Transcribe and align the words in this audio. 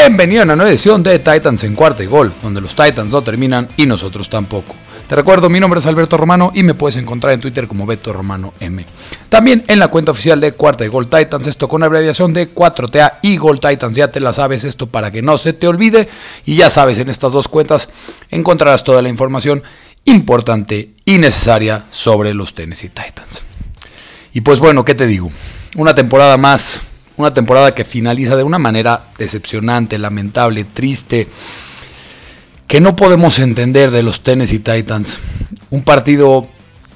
Bienvenido 0.00 0.40
a 0.40 0.44
una 0.46 0.56
nueva 0.56 0.70
edición 0.70 1.02
de 1.02 1.18
Titans 1.18 1.62
en 1.62 1.74
cuarta 1.74 2.02
y 2.02 2.06
gol, 2.06 2.32
donde 2.42 2.62
los 2.62 2.74
Titans 2.74 3.10
no 3.10 3.20
terminan 3.20 3.68
y 3.76 3.84
nosotros 3.84 4.30
tampoco. 4.30 4.74
Te 5.06 5.14
recuerdo, 5.14 5.50
mi 5.50 5.60
nombre 5.60 5.78
es 5.78 5.84
Alberto 5.84 6.16
Romano 6.16 6.52
y 6.54 6.62
me 6.62 6.72
puedes 6.72 6.96
encontrar 6.96 7.34
en 7.34 7.40
Twitter 7.40 7.68
como 7.68 7.84
Beto 7.84 8.10
Romano 8.10 8.54
M. 8.60 8.86
También 9.28 9.62
en 9.68 9.78
la 9.78 9.88
cuenta 9.88 10.12
oficial 10.12 10.40
de 10.40 10.52
Cuarta 10.52 10.86
y 10.86 10.88
Gol 10.88 11.10
Titans, 11.10 11.46
esto 11.46 11.68
con 11.68 11.82
abreviación 11.82 12.32
de 12.32 12.54
4TA 12.54 13.18
y 13.20 13.36
Gol 13.36 13.60
Titans, 13.60 13.94
ya 13.94 14.10
te 14.10 14.20
la 14.20 14.32
sabes 14.32 14.64
esto 14.64 14.86
para 14.86 15.10
que 15.10 15.20
no 15.20 15.36
se 15.36 15.52
te 15.52 15.68
olvide. 15.68 16.08
Y 16.46 16.56
ya 16.56 16.70
sabes, 16.70 16.98
en 16.98 17.10
estas 17.10 17.32
dos 17.32 17.46
cuentas 17.46 17.90
encontrarás 18.30 18.82
toda 18.82 19.02
la 19.02 19.10
información 19.10 19.62
importante 20.06 20.94
y 21.04 21.18
necesaria 21.18 21.84
sobre 21.90 22.32
los 22.32 22.54
Tennessee 22.54 22.88
Titans. 22.88 23.42
Y 24.32 24.40
pues 24.40 24.60
bueno, 24.60 24.82
¿qué 24.82 24.94
te 24.94 25.06
digo? 25.06 25.30
Una 25.76 25.94
temporada 25.94 26.38
más, 26.38 26.80
una 27.20 27.34
temporada 27.34 27.74
que 27.74 27.84
finaliza 27.84 28.36
de 28.36 28.42
una 28.42 28.58
manera 28.58 29.04
decepcionante, 29.18 29.98
lamentable, 29.98 30.64
triste 30.64 31.28
que 32.66 32.80
no 32.80 32.94
podemos 32.94 33.38
entender 33.38 33.90
de 33.90 34.02
los 34.02 34.22
Tennessee 34.22 34.60
Titans. 34.60 35.18
Un 35.70 35.82
partido 35.82 36.48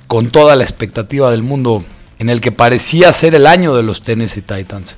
con 0.06 0.30
toda 0.30 0.54
la 0.54 0.62
expectativa 0.62 1.30
del 1.30 1.42
mundo 1.42 1.84
en 2.18 2.30
el 2.30 2.40
que 2.40 2.52
parecía 2.52 3.12
ser 3.12 3.34
el 3.34 3.46
año 3.46 3.74
de 3.74 3.82
los 3.82 4.02
Tennessee 4.02 4.42
Titans. 4.42 4.94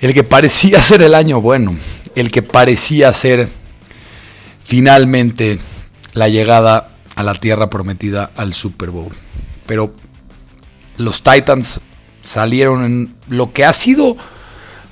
El 0.00 0.12
que 0.12 0.24
parecía 0.24 0.82
ser 0.82 1.02
el 1.02 1.14
año 1.14 1.40
bueno, 1.40 1.76
el 2.14 2.30
que 2.30 2.42
parecía 2.42 3.12
ser 3.14 3.48
finalmente 4.64 5.58
la 6.12 6.28
llegada 6.28 6.90
a 7.14 7.22
la 7.22 7.34
tierra 7.34 7.70
prometida 7.70 8.30
al 8.36 8.54
Super 8.54 8.90
Bowl. 8.90 9.12
Pero 9.66 9.94
los 10.98 11.22
Titans 11.22 11.80
salieron 12.32 12.84
en 12.84 13.14
lo 13.28 13.52
que 13.52 13.64
ha 13.64 13.72
sido 13.74 14.16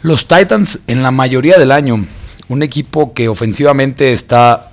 los 0.02 0.28
Titans 0.28 0.80
en 0.86 1.02
la 1.02 1.10
mayoría 1.10 1.58
del 1.58 1.72
año. 1.72 2.04
Un 2.48 2.62
equipo 2.62 3.14
que 3.14 3.28
ofensivamente 3.28 4.12
está 4.12 4.72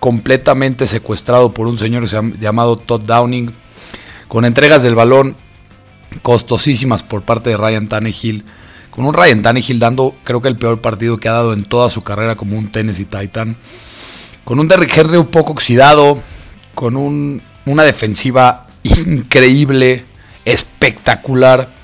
completamente 0.00 0.86
secuestrado 0.86 1.52
por 1.52 1.66
un 1.66 1.78
señor 1.78 2.06
llamado 2.38 2.76
Todd 2.76 3.02
Downing, 3.02 3.54
con 4.28 4.44
entregas 4.44 4.82
del 4.82 4.94
balón 4.94 5.36
costosísimas 6.22 7.02
por 7.02 7.22
parte 7.22 7.50
de 7.50 7.56
Ryan 7.58 7.88
Tannehill, 7.88 8.44
con 8.90 9.04
un 9.04 9.12
Ryan 9.12 9.42
Tannehill 9.42 9.78
dando 9.78 10.14
creo 10.24 10.40
que 10.40 10.48
el 10.48 10.56
peor 10.56 10.80
partido 10.80 11.18
que 11.18 11.28
ha 11.28 11.32
dado 11.32 11.52
en 11.52 11.64
toda 11.64 11.90
su 11.90 12.02
carrera 12.02 12.34
como 12.34 12.56
un 12.56 12.72
Tennessee 12.72 13.04
Titan, 13.04 13.56
con 14.44 14.58
un 14.58 14.68
Derrick 14.68 14.96
Henry 14.96 15.18
un 15.18 15.26
poco 15.26 15.52
oxidado, 15.52 16.20
con 16.74 16.96
una 16.96 17.82
defensiva 17.82 18.68
increíble, 18.82 20.04
espectacular, 20.44 21.75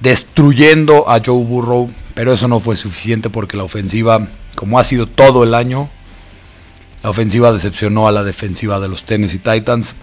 destruyendo 0.00 1.08
a 1.08 1.20
Joe 1.24 1.44
Burrow, 1.44 1.90
pero 2.14 2.32
eso 2.32 2.48
no 2.48 2.60
fue 2.60 2.76
suficiente 2.76 3.30
porque 3.30 3.56
la 3.56 3.64
ofensiva, 3.64 4.28
como 4.54 4.78
ha 4.78 4.84
sido 4.84 5.06
todo 5.06 5.44
el 5.44 5.54
año, 5.54 5.90
la 7.02 7.10
ofensiva 7.10 7.52
decepcionó 7.52 8.08
a 8.08 8.12
la 8.12 8.24
defensiva 8.24 8.80
de 8.80 8.88
los 8.88 9.04
Tennessee 9.04 9.38
Titans. 9.38 9.94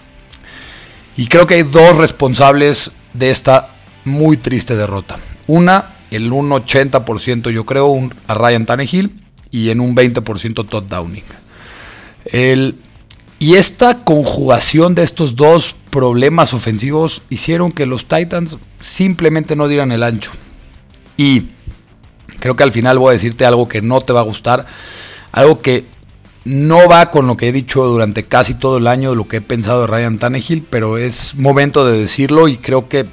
Y 1.17 1.27
creo 1.27 1.47
que 1.47 1.55
hay 1.55 1.63
dos 1.63 1.97
responsables 1.97 2.91
de 3.13 3.31
esta 3.31 3.69
muy 4.05 4.37
triste 4.37 4.75
derrota. 4.75 5.17
Una, 5.47 5.95
el 6.11 6.31
un 6.31 6.49
80% 6.49 7.49
yo 7.51 7.65
creo 7.65 8.09
a 8.27 8.33
Ryan 8.33 8.65
Tannehill 8.65 9.11
y 9.49 9.69
en 9.69 9.81
un 9.81 9.95
20% 9.95 10.67
Todd 10.67 10.83
Downing. 10.83 11.23
Y 13.41 13.55
esta 13.55 14.03
conjugación 14.03 14.93
de 14.93 15.01
estos 15.01 15.35
dos 15.35 15.73
problemas 15.89 16.53
ofensivos 16.53 17.23
hicieron 17.31 17.71
que 17.71 17.87
los 17.87 18.05
Titans 18.05 18.59
simplemente 18.79 19.55
no 19.55 19.67
dieran 19.67 19.91
el 19.91 20.03
ancho. 20.03 20.29
Y 21.17 21.47
creo 22.39 22.55
que 22.55 22.61
al 22.61 22.71
final 22.71 22.99
voy 22.99 23.09
a 23.09 23.13
decirte 23.13 23.43
algo 23.43 23.67
que 23.67 23.81
no 23.81 23.99
te 24.01 24.13
va 24.13 24.19
a 24.19 24.25
gustar, 24.25 24.67
algo 25.31 25.59
que 25.59 25.85
no 26.45 26.87
va 26.87 27.09
con 27.09 27.25
lo 27.25 27.35
que 27.35 27.47
he 27.47 27.51
dicho 27.51 27.83
durante 27.83 28.25
casi 28.25 28.53
todo 28.53 28.77
el 28.77 28.85
año, 28.85 29.15
lo 29.15 29.27
que 29.27 29.37
he 29.37 29.41
pensado 29.41 29.81
de 29.81 29.87
Ryan 29.87 30.19
Tannehill, 30.19 30.61
pero 30.69 30.99
es 30.99 31.33
momento 31.33 31.83
de 31.83 31.97
decirlo 31.97 32.47
y 32.47 32.57
creo 32.57 32.89
que 32.89 33.05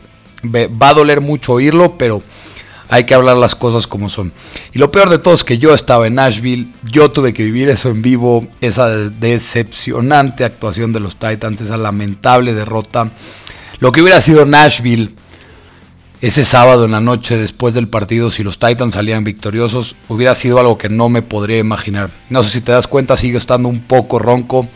va 0.45 0.91
a 0.91 0.95
doler 0.95 1.23
mucho 1.23 1.55
oírlo, 1.55 1.97
pero 1.97 2.23
hay 2.89 3.05
que 3.05 3.15
hablar 3.15 3.37
las 3.37 3.55
cosas 3.55 3.87
como 3.87 4.11
son. 4.11 4.33
Y 4.73 4.79
lo 4.79 4.91
peor 4.91 5.11
de 5.11 5.19
todo 5.19 5.35
es 5.35 5.45
que 5.45 5.59
yo 5.59 5.75
estaba 5.75 6.07
en 6.07 6.15
Nashville, 6.17 6.69
yo 6.91 7.11
tuve 7.11 7.35
que 7.35 7.45
vivir 7.45 7.69
eso 7.69 7.91
en 7.91 8.03
vivo, 8.03 8.47
esa 8.61 8.89
decepcionante 8.89 10.45
actuación 10.45 10.93
de 10.93 11.01
los 11.01 11.17
Titans, 11.17 11.61
esa 11.61 11.77
lamentable 11.77 12.55
derrota. 12.55 13.13
Lo 13.81 13.93
que 13.93 14.03
hubiera 14.03 14.21
sido 14.21 14.45
Nashville 14.47 15.15
ese 16.21 16.45
sábado 16.45 16.85
en 16.85 16.91
la 16.91 17.01
noche 17.01 17.37
después 17.37 17.75
del 17.75 17.87
partido, 17.87 18.33
si 18.33 18.43
los 18.43 18.59
Titans 18.59 18.95
salían 18.95 19.23
victoriosos, 19.23 19.95
hubiera 20.09 20.35
sido 20.35 20.59
algo 20.59 20.77
que 20.77 20.89
no 20.89 21.09
me 21.09 21.23
podría 21.23 21.59
imaginar. 21.59 22.11
No 22.29 22.43
sé 22.43 22.51
si 22.51 22.61
te 22.61 22.73
das 22.73 22.89
cuenta, 22.89 23.17
sigo 23.17 23.39
estando 23.39 23.69
un 23.69 23.83
poco 23.83 24.19
ronco 24.19 24.67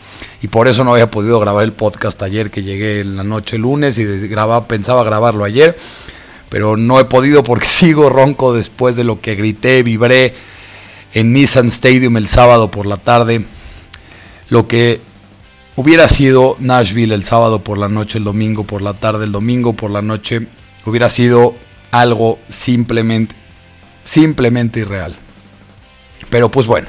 y 0.41 0.47
por 0.47 0.69
eso 0.69 0.85
no 0.85 0.93
había 0.93 1.11
podido 1.11 1.41
grabar 1.41 1.65
el 1.65 1.73
podcast 1.73 2.21
ayer 2.23 2.49
que 2.49 2.63
llegué 2.63 3.01
en 3.01 3.17
la 3.17 3.25
noche 3.25 3.57
lunes 3.57 3.97
y 3.97 4.05
grababa, 4.27 4.67
pensaba 4.69 5.03
grabarlo 5.03 5.43
ayer, 5.43 5.77
pero 6.53 6.77
no 6.77 6.99
he 6.99 7.05
podido 7.05 7.43
porque 7.43 7.65
sigo 7.67 8.09
ronco 8.09 8.53
después 8.53 8.95
de 8.95 9.03
lo 9.03 9.19
que 9.19 9.33
grité, 9.33 9.81
vibré 9.81 10.35
en 11.11 11.33
Nissan 11.33 11.69
Stadium 11.69 12.15
el 12.15 12.27
sábado 12.27 12.69
por 12.69 12.85
la 12.85 12.97
tarde. 12.97 13.47
Lo 14.49 14.67
que 14.67 15.01
hubiera 15.75 16.07
sido 16.07 16.55
Nashville 16.59 17.15
el 17.15 17.23
sábado 17.23 17.63
por 17.63 17.79
la 17.79 17.89
noche, 17.89 18.19
el 18.19 18.23
domingo 18.23 18.65
por 18.65 18.83
la 18.83 18.93
tarde, 18.93 19.25
el 19.25 19.31
domingo 19.31 19.73
por 19.73 19.89
la 19.89 20.03
noche 20.03 20.45
hubiera 20.85 21.09
sido 21.09 21.55
algo 21.89 22.37
simplemente, 22.49 23.33
simplemente 24.03 24.81
irreal. 24.81 25.15
Pero 26.29 26.49
pues 26.49 26.67
bueno, 26.67 26.87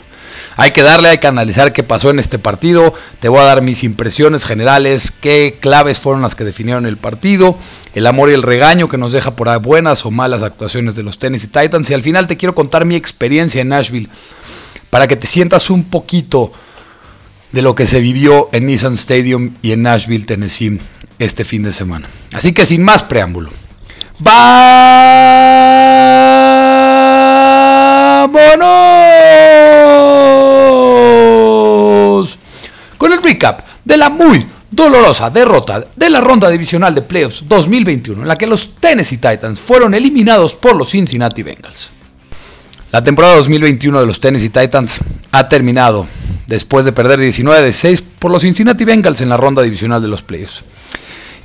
hay 0.56 0.70
que 0.70 0.82
darle, 0.82 1.08
hay 1.08 1.18
que 1.18 1.26
analizar 1.26 1.72
qué 1.72 1.82
pasó 1.82 2.10
en 2.10 2.18
este 2.18 2.38
partido. 2.38 2.94
Te 3.20 3.28
voy 3.28 3.40
a 3.40 3.44
dar 3.44 3.62
mis 3.62 3.82
impresiones 3.84 4.44
generales, 4.44 5.10
qué 5.10 5.56
claves 5.60 5.98
fueron 5.98 6.22
las 6.22 6.34
que 6.34 6.44
definieron 6.44 6.86
el 6.86 6.96
partido, 6.96 7.58
el 7.94 8.06
amor 8.06 8.30
y 8.30 8.34
el 8.34 8.42
regaño 8.42 8.88
que 8.88 8.98
nos 8.98 9.12
deja 9.12 9.36
por 9.36 9.60
buenas 9.60 10.06
o 10.06 10.10
malas 10.10 10.42
actuaciones 10.42 10.94
de 10.94 11.02
los 11.02 11.18
Tennessee 11.18 11.48
Titans. 11.48 11.90
Y 11.90 11.94
al 11.94 12.02
final 12.02 12.26
te 12.26 12.36
quiero 12.36 12.54
contar 12.54 12.84
mi 12.84 12.94
experiencia 12.94 13.60
en 13.60 13.68
Nashville 13.68 14.08
para 14.90 15.08
que 15.08 15.16
te 15.16 15.26
sientas 15.26 15.70
un 15.70 15.84
poquito 15.84 16.52
de 17.52 17.62
lo 17.62 17.74
que 17.74 17.86
se 17.86 18.00
vivió 18.00 18.48
en 18.52 18.66
Nissan 18.66 18.94
Stadium 18.94 19.54
y 19.62 19.72
en 19.72 19.82
Nashville, 19.82 20.24
Tennessee 20.24 20.80
este 21.18 21.44
fin 21.44 21.62
de 21.62 21.72
semana. 21.72 22.08
Así 22.32 22.52
que 22.52 22.66
sin 22.66 22.82
más 22.82 23.04
preámbulo. 23.04 23.50
¡Vámonos! 28.28 28.68
Con 32.96 33.12
el 33.12 33.22
recap 33.22 33.60
de 33.84 33.96
la 33.98 34.08
muy 34.08 34.38
dolorosa 34.70 35.28
derrota 35.30 35.84
de 35.94 36.10
la 36.10 36.20
ronda 36.20 36.48
divisional 36.48 36.94
de 36.94 37.02
playoffs 37.02 37.44
2021 37.46 38.22
en 38.22 38.28
la 38.28 38.36
que 38.36 38.46
los 38.46 38.76
Tennessee 38.76 39.18
Titans 39.18 39.60
fueron 39.60 39.94
eliminados 39.94 40.54
por 40.54 40.74
los 40.74 40.90
Cincinnati 40.90 41.42
Bengals. 41.42 41.90
La 42.92 43.04
temporada 43.04 43.36
2021 43.36 44.00
de 44.00 44.06
los 44.06 44.20
Tennessee 44.20 44.48
Titans 44.48 45.00
ha 45.32 45.48
terminado 45.48 46.06
después 46.46 46.84
de 46.84 46.92
perder 46.92 47.20
19 47.20 47.62
de 47.62 47.72
6 47.72 48.02
por 48.18 48.30
los 48.30 48.42
Cincinnati 48.42 48.84
Bengals 48.84 49.20
en 49.20 49.28
la 49.28 49.36
ronda 49.36 49.62
divisional 49.62 50.00
de 50.00 50.08
los 50.08 50.22
playoffs. 50.22 50.64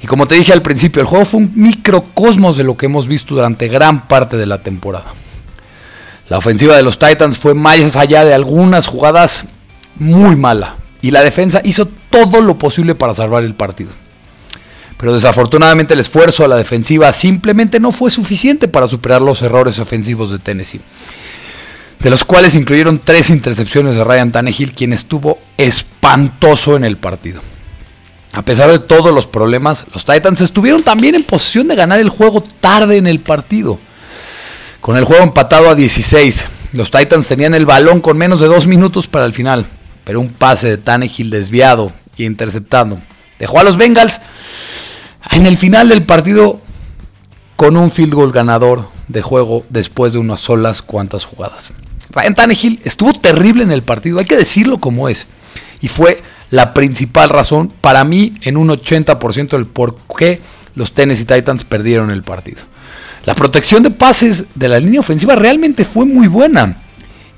Y 0.01 0.07
como 0.07 0.27
te 0.27 0.35
dije 0.35 0.53
al 0.53 0.61
principio, 0.61 1.01
el 1.01 1.07
juego 1.07 1.25
fue 1.25 1.41
un 1.41 1.51
microcosmos 1.55 2.55
de 2.55 2.63
lo 2.63 2.77
que 2.77 2.85
hemos 2.85 3.07
visto 3.07 3.35
durante 3.35 3.67
gran 3.67 4.07
parte 4.07 4.37
de 4.37 4.45
la 4.45 4.63
temporada. 4.63 5.13
La 6.29 6.37
ofensiva 6.37 6.77
de 6.77 6.83
los 6.83 6.99
Titans 6.99 7.37
fue 7.37 7.55
más 7.55 7.95
allá 7.95 8.23
de 8.23 8.33
algunas 8.33 8.87
jugadas 8.87 9.45
muy 9.95 10.35
mala. 10.35 10.75
Y 11.01 11.11
la 11.11 11.23
defensa 11.23 11.61
hizo 11.63 11.87
todo 12.09 12.41
lo 12.41 12.57
posible 12.57 12.93
para 12.93 13.15
salvar 13.15 13.43
el 13.43 13.55
partido. 13.55 13.91
Pero 14.97 15.15
desafortunadamente 15.15 15.93
el 15.93 16.01
esfuerzo 16.01 16.43
a 16.43 16.47
la 16.47 16.57
defensiva 16.57 17.11
simplemente 17.13 17.79
no 17.79 17.91
fue 17.91 18.11
suficiente 18.11 18.67
para 18.67 18.87
superar 18.87 19.21
los 19.21 19.41
errores 19.41 19.79
ofensivos 19.79 20.29
de 20.29 20.39
Tennessee. 20.39 20.81
De 21.99 22.09
los 22.09 22.23
cuales 22.25 22.53
incluyeron 22.55 23.01
tres 23.03 23.29
intercepciones 23.29 23.95
de 23.95 24.03
Ryan 24.03 24.31
Tannehill, 24.31 24.73
quien 24.73 24.93
estuvo 24.93 25.39
espantoso 25.57 26.75
en 26.75 26.83
el 26.83 26.97
partido. 26.97 27.41
A 28.33 28.43
pesar 28.43 28.69
de 28.69 28.79
todos 28.79 29.13
los 29.13 29.25
problemas, 29.25 29.85
los 29.93 30.05
Titans 30.05 30.41
estuvieron 30.41 30.83
también 30.83 31.15
en 31.15 31.23
posición 31.23 31.67
de 31.67 31.75
ganar 31.75 31.99
el 31.99 32.09
juego 32.09 32.43
tarde 32.61 32.97
en 32.97 33.07
el 33.07 33.19
partido. 33.19 33.79
Con 34.81 34.97
el 34.97 35.03
juego 35.03 35.23
empatado 35.23 35.69
a 35.69 35.75
16, 35.75 36.45
los 36.73 36.89
Titans 36.91 37.27
tenían 37.27 37.53
el 37.53 37.65
balón 37.65 37.99
con 37.99 38.17
menos 38.17 38.39
de 38.39 38.47
dos 38.47 38.67
minutos 38.67 39.07
para 39.07 39.25
el 39.25 39.33
final, 39.33 39.67
pero 40.05 40.21
un 40.21 40.29
pase 40.29 40.69
de 40.69 40.77
Tannehill 40.77 41.29
desviado 41.29 41.91
e 42.17 42.23
interceptando 42.23 42.99
dejó 43.39 43.59
a 43.59 43.63
los 43.63 43.77
Bengals 43.77 44.19
en 45.31 45.47
el 45.47 45.57
final 45.57 45.89
del 45.89 46.03
partido 46.03 46.61
con 47.55 47.77
un 47.77 47.91
field 47.91 48.13
goal 48.13 48.31
ganador 48.31 48.89
de 49.07 49.21
juego 49.21 49.65
después 49.69 50.13
de 50.13 50.19
unas 50.19 50.41
solas 50.41 50.81
cuantas 50.81 51.25
jugadas. 51.25 51.73
Ryan 52.11 52.35
Tannehill 52.35 52.81
estuvo 52.83 53.13
terrible 53.13 53.63
en 53.63 53.71
el 53.71 53.81
partido, 53.81 54.19
hay 54.19 54.25
que 54.25 54.37
decirlo 54.37 54.77
como 54.77 55.09
es, 55.09 55.27
y 55.81 55.87
fue 55.87 56.21
la 56.49 56.73
principal 56.73 57.29
razón 57.29 57.71
para 57.81 58.03
mí 58.03 58.33
en 58.41 58.57
un 58.57 58.69
80% 58.69 59.49
del 59.49 59.65
por 59.65 59.95
qué 60.17 60.41
los 60.75 60.93
Tennessee 60.93 61.25
Titans 61.25 61.63
perdieron 61.63 62.11
el 62.11 62.23
partido. 62.23 62.61
La 63.29 63.35
protección 63.35 63.83
de 63.83 63.91
pases 63.91 64.45
de 64.55 64.67
la 64.67 64.79
línea 64.79 65.01
ofensiva 65.01 65.35
realmente 65.35 65.85
fue 65.85 66.03
muy 66.03 66.27
buena. 66.27 66.77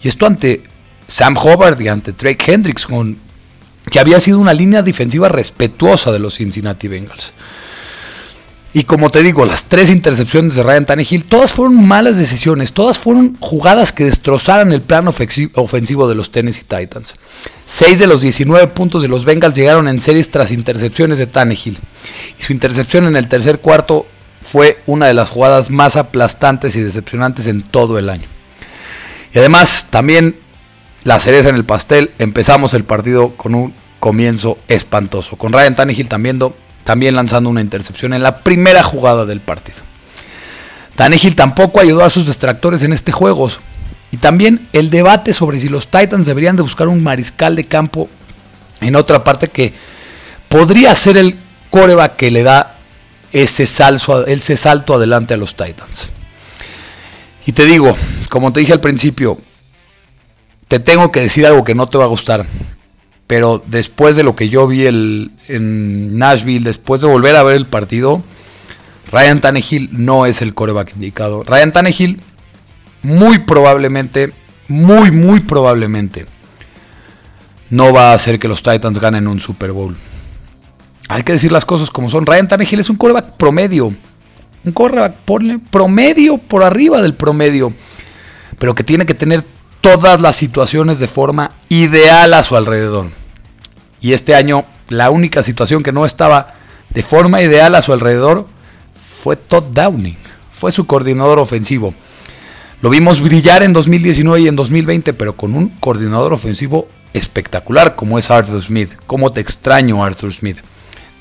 Y 0.02 0.08
esto 0.08 0.26
ante 0.26 0.64
Sam 1.06 1.36
Hubbard 1.36 1.82
y 1.82 1.90
ante 1.90 2.14
Drake 2.14 2.50
Hendricks, 2.50 2.86
con, 2.86 3.18
que 3.90 4.00
había 4.00 4.22
sido 4.22 4.40
una 4.40 4.54
línea 4.54 4.84
defensiva 4.84 5.28
respetuosa 5.28 6.14
de 6.14 6.20
los 6.20 6.36
Cincinnati 6.36 6.88
Bengals. 6.88 7.34
Y 8.74 8.86
como 8.86 9.10
te 9.10 9.22
digo, 9.22 9.46
las 9.46 9.66
tres 9.66 9.90
intercepciones 9.90 10.56
de 10.56 10.64
Ryan 10.64 10.86
Tannehill, 10.86 11.26
todas 11.26 11.52
fueron 11.52 11.86
malas 11.86 12.18
decisiones, 12.18 12.72
todas 12.72 12.98
fueron 12.98 13.36
jugadas 13.42 13.92
que 13.92 14.06
destrozaran 14.06 14.72
el 14.72 14.82
plan 14.82 15.10
ofensivo 15.10 16.08
de 16.08 16.16
los 16.16 16.32
Tennessee 16.32 16.64
Titans. 16.64 17.16
Seis 17.66 18.00
de 18.00 18.08
los 18.08 18.22
19 18.22 18.68
puntos 18.68 19.02
de 19.02 19.10
los 19.10 19.26
Bengals 19.26 19.58
llegaron 19.58 19.90
en 19.90 20.00
series 20.00 20.32
tras 20.32 20.54
intercepciones 20.54 21.18
de 21.18 21.28
Tannehill. 21.28 21.80
Y 22.40 22.44
su 22.44 22.54
intercepción 22.54 23.08
en 23.08 23.18
el 23.18 23.28
tercer 23.28 23.60
cuarto 23.60 24.06
fue 24.42 24.80
una 24.88 25.08
de 25.08 25.14
las 25.14 25.30
jugadas 25.30 25.70
más 25.70 25.96
aplastantes 25.96 26.76
y 26.76 26.82
decepcionantes 26.82 27.48
en 27.48 27.62
todo 27.62 28.00
el 28.00 28.10
año. 28.10 28.28
Y 29.34 29.40
además, 29.40 29.88
también 29.90 30.36
la 31.04 31.20
cereza 31.20 31.50
en 31.50 31.56
el 31.56 31.66
pastel, 31.66 32.12
empezamos 32.20 32.74
el 32.74 32.84
partido 32.84 33.32
con 33.36 33.56
un 33.56 33.74
comienzo 34.00 34.58
espantoso. 34.68 35.38
Con 35.38 35.54
Ryan 35.54 35.76
Tannehill 35.76 36.08
también 36.08 36.40
también 36.84 37.16
lanzando 37.16 37.50
una 37.50 37.62
intercepción 37.62 38.14
en 38.14 38.24
la 38.24 38.40
primera 38.40 38.84
jugada 38.84 39.26
del 39.26 39.40
partido. 39.40 39.78
Tannehill 40.96 41.36
tampoco 41.36 41.80
ayudó 41.80 42.04
a 42.04 42.10
sus 42.10 42.28
distractores 42.28 42.84
en 42.84 42.94
este 42.94 43.12
juego. 43.12 43.50
Y 44.12 44.18
también 44.18 44.68
el 44.74 44.90
debate 44.90 45.34
sobre 45.34 45.62
si 45.62 45.70
los 45.70 45.88
Titans 45.88 46.26
deberían 46.26 46.56
de 46.56 46.64
buscar 46.64 46.88
un 46.88 47.02
mariscal 47.02 47.56
de 47.56 47.64
campo 47.64 48.10
en 48.82 48.96
otra 48.96 49.24
parte 49.24 49.48
que 49.48 49.74
podría 50.50 50.96
ser 50.96 51.18
el 51.18 51.38
coreback 51.70 52.18
que 52.18 52.32
le 52.32 52.44
da 52.44 52.76
ese 53.34 53.66
salto, 53.66 54.94
adelante 54.94 55.34
a 55.34 55.38
los 55.38 55.56
Titans. 55.56 56.10
Y 57.46 57.54
te 57.54 57.66
digo, 57.66 57.96
como 58.30 58.54
te 58.54 58.60
dije 58.60 58.74
al 58.74 58.82
principio, 58.82 59.38
te 60.68 60.80
tengo 60.80 61.12
que 61.12 61.22
decir 61.22 61.46
algo 61.46 61.64
que 61.64 61.76
no 61.76 61.88
te 61.88 61.98
va 61.98 62.06
a 62.06 62.08
gustar 62.08 62.46
pero 63.32 63.64
después 63.66 64.18
de 64.18 64.24
lo 64.24 64.36
que 64.36 64.50
yo 64.50 64.68
vi 64.68 64.86
en 64.88 66.18
Nashville, 66.18 66.66
después 66.66 67.00
de 67.00 67.08
volver 67.08 67.38
a 67.38 67.44
ver 67.44 67.56
el 67.56 67.66
partido, 67.66 68.22
Ryan 69.10 69.40
Tannehill 69.40 69.88
no 69.94 70.26
es 70.26 70.42
el 70.42 70.54
coreback 70.54 70.96
indicado. 70.96 71.42
Ryan 71.46 71.72
Tannehill, 71.72 72.20
muy 73.04 73.40
probablemente, 73.40 74.34
muy, 74.68 75.12
muy 75.12 75.40
probablemente, 75.40 76.26
no 77.70 77.94
va 77.94 78.12
a 78.12 78.16
hacer 78.16 78.38
que 78.38 78.50
los 78.50 78.64
Titans 78.64 79.00
ganen 79.00 79.30
un 79.30 79.40
Super 79.40 79.72
Bowl. 79.72 79.96
Hay 81.12 81.24
que 81.24 81.34
decir 81.34 81.52
las 81.52 81.66
cosas 81.66 81.90
como 81.90 82.10
son. 82.10 82.26
Ryan 82.26 82.48
Tannehill 82.48 82.80
es 82.80 82.90
un 82.90 82.96
coreback 82.96 83.32
promedio. 83.36 83.94
Un 84.64 84.72
coreback 84.72 85.16
promedio 85.70 86.38
por 86.38 86.64
arriba 86.64 87.02
del 87.02 87.16
promedio. 87.16 87.74
Pero 88.58 88.76
que 88.76 88.86
tiene 88.86 89.06
que 89.06 89.14
tener 89.14 89.44
todas 89.82 90.22
las 90.22 90.38
situaciones 90.38 91.00
de 91.00 91.10
forma 91.10 91.52
ideal 91.68 92.34
a 92.34 92.46
su 92.46 92.56
alrededor. 92.56 93.10
Y 94.00 94.14
este 94.14 94.36
año 94.36 94.64
la 94.88 95.10
única 95.10 95.44
situación 95.44 95.84
que 95.84 95.92
no 95.92 96.06
estaba 96.06 96.54
de 96.92 97.04
forma 97.04 97.42
ideal 97.42 97.76
a 97.76 97.82
su 97.82 97.92
alrededor 97.92 98.48
fue 99.22 99.36
Todd 99.36 99.66
Downing, 99.74 100.18
fue 100.54 100.72
su 100.72 100.88
coordinador 100.88 101.40
ofensivo. 101.40 101.94
Lo 102.82 102.90
vimos 102.90 103.22
brillar 103.22 103.64
en 103.64 103.74
2019 103.74 104.42
y 104.42 104.48
en 104.48 104.56
2020, 104.56 105.14
pero 105.14 105.36
con 105.36 105.56
un 105.56 105.70
coordinador 105.80 106.32
ofensivo 106.32 106.88
espectacular 107.12 107.96
como 107.98 108.18
es 108.18 108.32
Arthur 108.32 108.64
Smith. 108.64 108.92
Como 109.08 109.34
te 109.34 109.42
extraño 109.42 110.02
Arthur 110.04 110.34
Smith. 110.34 110.58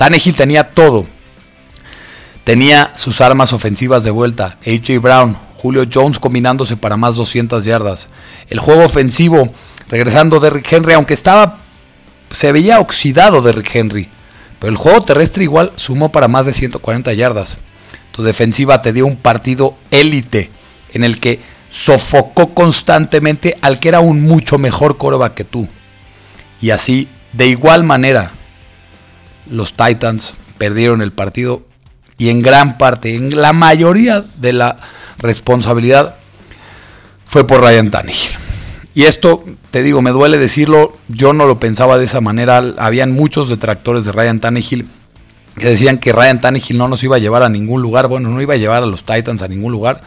Tannehill 0.01 0.35
tenía 0.35 0.65
todo. 0.65 1.05
Tenía 2.45 2.93
sus 2.95 3.21
armas 3.21 3.53
ofensivas 3.53 4.03
de 4.03 4.11
vuelta. 4.11 4.57
AJ 4.67 4.99
Brown, 4.99 5.37
Julio 5.59 5.85
Jones 5.93 6.19
combinándose 6.19 6.79
para 6.79 6.97
más 6.97 7.17
200 7.17 7.67
yardas. 7.67 8.09
El 8.49 8.61
juego 8.61 8.87
ofensivo, 8.87 9.53
regresando 9.91 10.41
Derrick 10.41 10.73
Henry, 10.73 10.95
aunque 10.95 11.13
estaba 11.13 11.59
se 12.31 12.51
veía 12.51 12.81
oxidado 12.81 13.43
de 13.43 13.53
Rick 13.53 13.75
Henry, 13.75 14.09
pero 14.59 14.71
el 14.71 14.79
juego 14.79 15.03
terrestre 15.03 15.45
igual 15.45 15.73
sumó 15.77 16.11
para 16.11 16.29
más 16.29 16.47
de 16.47 16.55
140 16.55 17.13
yardas. 17.13 17.59
Tu 18.13 18.23
defensiva 18.23 18.81
te 18.81 18.95
dio 18.95 19.05
un 19.05 19.17
partido 19.17 19.75
élite 19.91 20.49
en 20.95 21.05
el 21.05 21.21
que 21.21 21.41
sofocó 21.69 22.55
constantemente 22.55 23.59
al 23.61 23.79
que 23.79 23.91
era 23.91 24.01
un 24.01 24.23
mucho 24.23 24.57
mejor 24.57 24.97
coreback 24.97 25.35
que 25.35 25.45
tú. 25.45 25.69
Y 26.63 26.71
así, 26.71 27.11
de 27.35 27.49
igual 27.49 27.85
manera, 27.85 28.33
los 29.51 29.75
Titans 29.75 30.35
perdieron 30.59 31.03
el 31.03 31.13
partido 31.13 31.63
y 32.17 32.29
en 32.29 32.43
gran 32.43 32.79
parte, 32.79 33.15
en 33.15 33.41
la 33.41 33.53
mayoría 33.53 34.25
de 34.37 34.53
la 34.53 34.77
responsabilidad 35.19 36.17
fue 37.27 37.47
por 37.47 37.61
Ryan 37.61 37.91
Tannehill. 37.91 38.33
Y 38.95 39.05
esto, 39.05 39.45
te 39.71 39.83
digo, 39.83 40.03
me 40.03 40.11
duele 40.11 40.37
decirlo, 40.37 40.97
yo 41.09 41.33
no 41.33 41.47
lo 41.47 41.61
pensaba 41.61 41.97
de 41.97 42.05
esa 42.05 42.21
manera. 42.21 42.59
Habían 42.77 43.13
muchos 43.13 43.49
detractores 43.49 44.05
de 44.05 44.13
Ryan 44.13 44.41
Tannehill 44.41 44.87
que 45.57 45.67
decían 45.69 45.99
que 45.99 46.13
Ryan 46.13 46.41
Tannehill 46.41 46.77
no 46.77 46.89
nos 46.89 47.03
iba 47.03 47.17
a 47.17 47.21
llevar 47.21 47.43
a 47.43 47.49
ningún 47.49 47.83
lugar. 47.83 48.09
Bueno, 48.09 48.29
no 48.29 48.43
iba 48.43 48.55
a 48.55 48.59
llevar 48.59 48.83
a 48.83 48.87
los 48.87 49.05
Titans 49.05 49.43
a 49.43 49.49
ningún 49.49 49.73
lugar. 49.73 50.01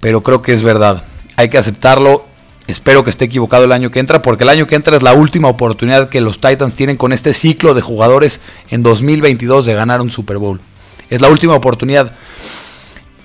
Pero 0.00 0.22
creo 0.22 0.42
que 0.42 0.52
es 0.52 0.62
verdad. 0.62 1.02
Hay 1.36 1.48
que 1.48 1.58
aceptarlo. 1.58 2.26
Espero 2.70 3.04
que 3.04 3.10
esté 3.10 3.26
equivocado 3.26 3.64
el 3.64 3.72
año 3.72 3.90
que 3.90 4.00
entra, 4.00 4.22
porque 4.22 4.44
el 4.44 4.50
año 4.50 4.66
que 4.66 4.76
entra 4.76 4.96
es 4.96 5.02
la 5.02 5.12
última 5.12 5.48
oportunidad 5.48 6.08
que 6.08 6.20
los 6.20 6.40
Titans 6.40 6.74
tienen 6.74 6.96
con 6.96 7.12
este 7.12 7.34
ciclo 7.34 7.74
de 7.74 7.80
jugadores 7.80 8.40
en 8.70 8.82
2022 8.82 9.66
de 9.66 9.74
ganar 9.74 10.00
un 10.00 10.10
Super 10.10 10.38
Bowl. 10.38 10.60
Es 11.08 11.20
la 11.20 11.28
última 11.28 11.54
oportunidad. 11.54 12.12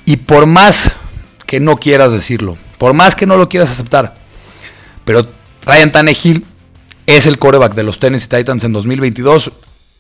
Y 0.06 0.18
por 0.18 0.46
más 0.46 0.92
que 1.46 1.60
no 1.60 1.78
quieras 1.78 2.12
decirlo, 2.12 2.58
por 2.78 2.94
más 2.94 3.16
que 3.16 3.26
no 3.26 3.38
lo 3.38 3.50
quieras 3.50 3.70
aceptar, 3.70 4.16
pero 5.04 5.28
Ryan 5.66 5.92
Tannehill 5.92 6.46
es 7.06 7.26
el 7.26 7.38
coreback 7.38 7.76
de 7.76 7.84
los 7.84 8.00
Tennessee 8.00 8.30
Titans 8.30 8.64
en 8.64 8.74
2022 8.74 9.52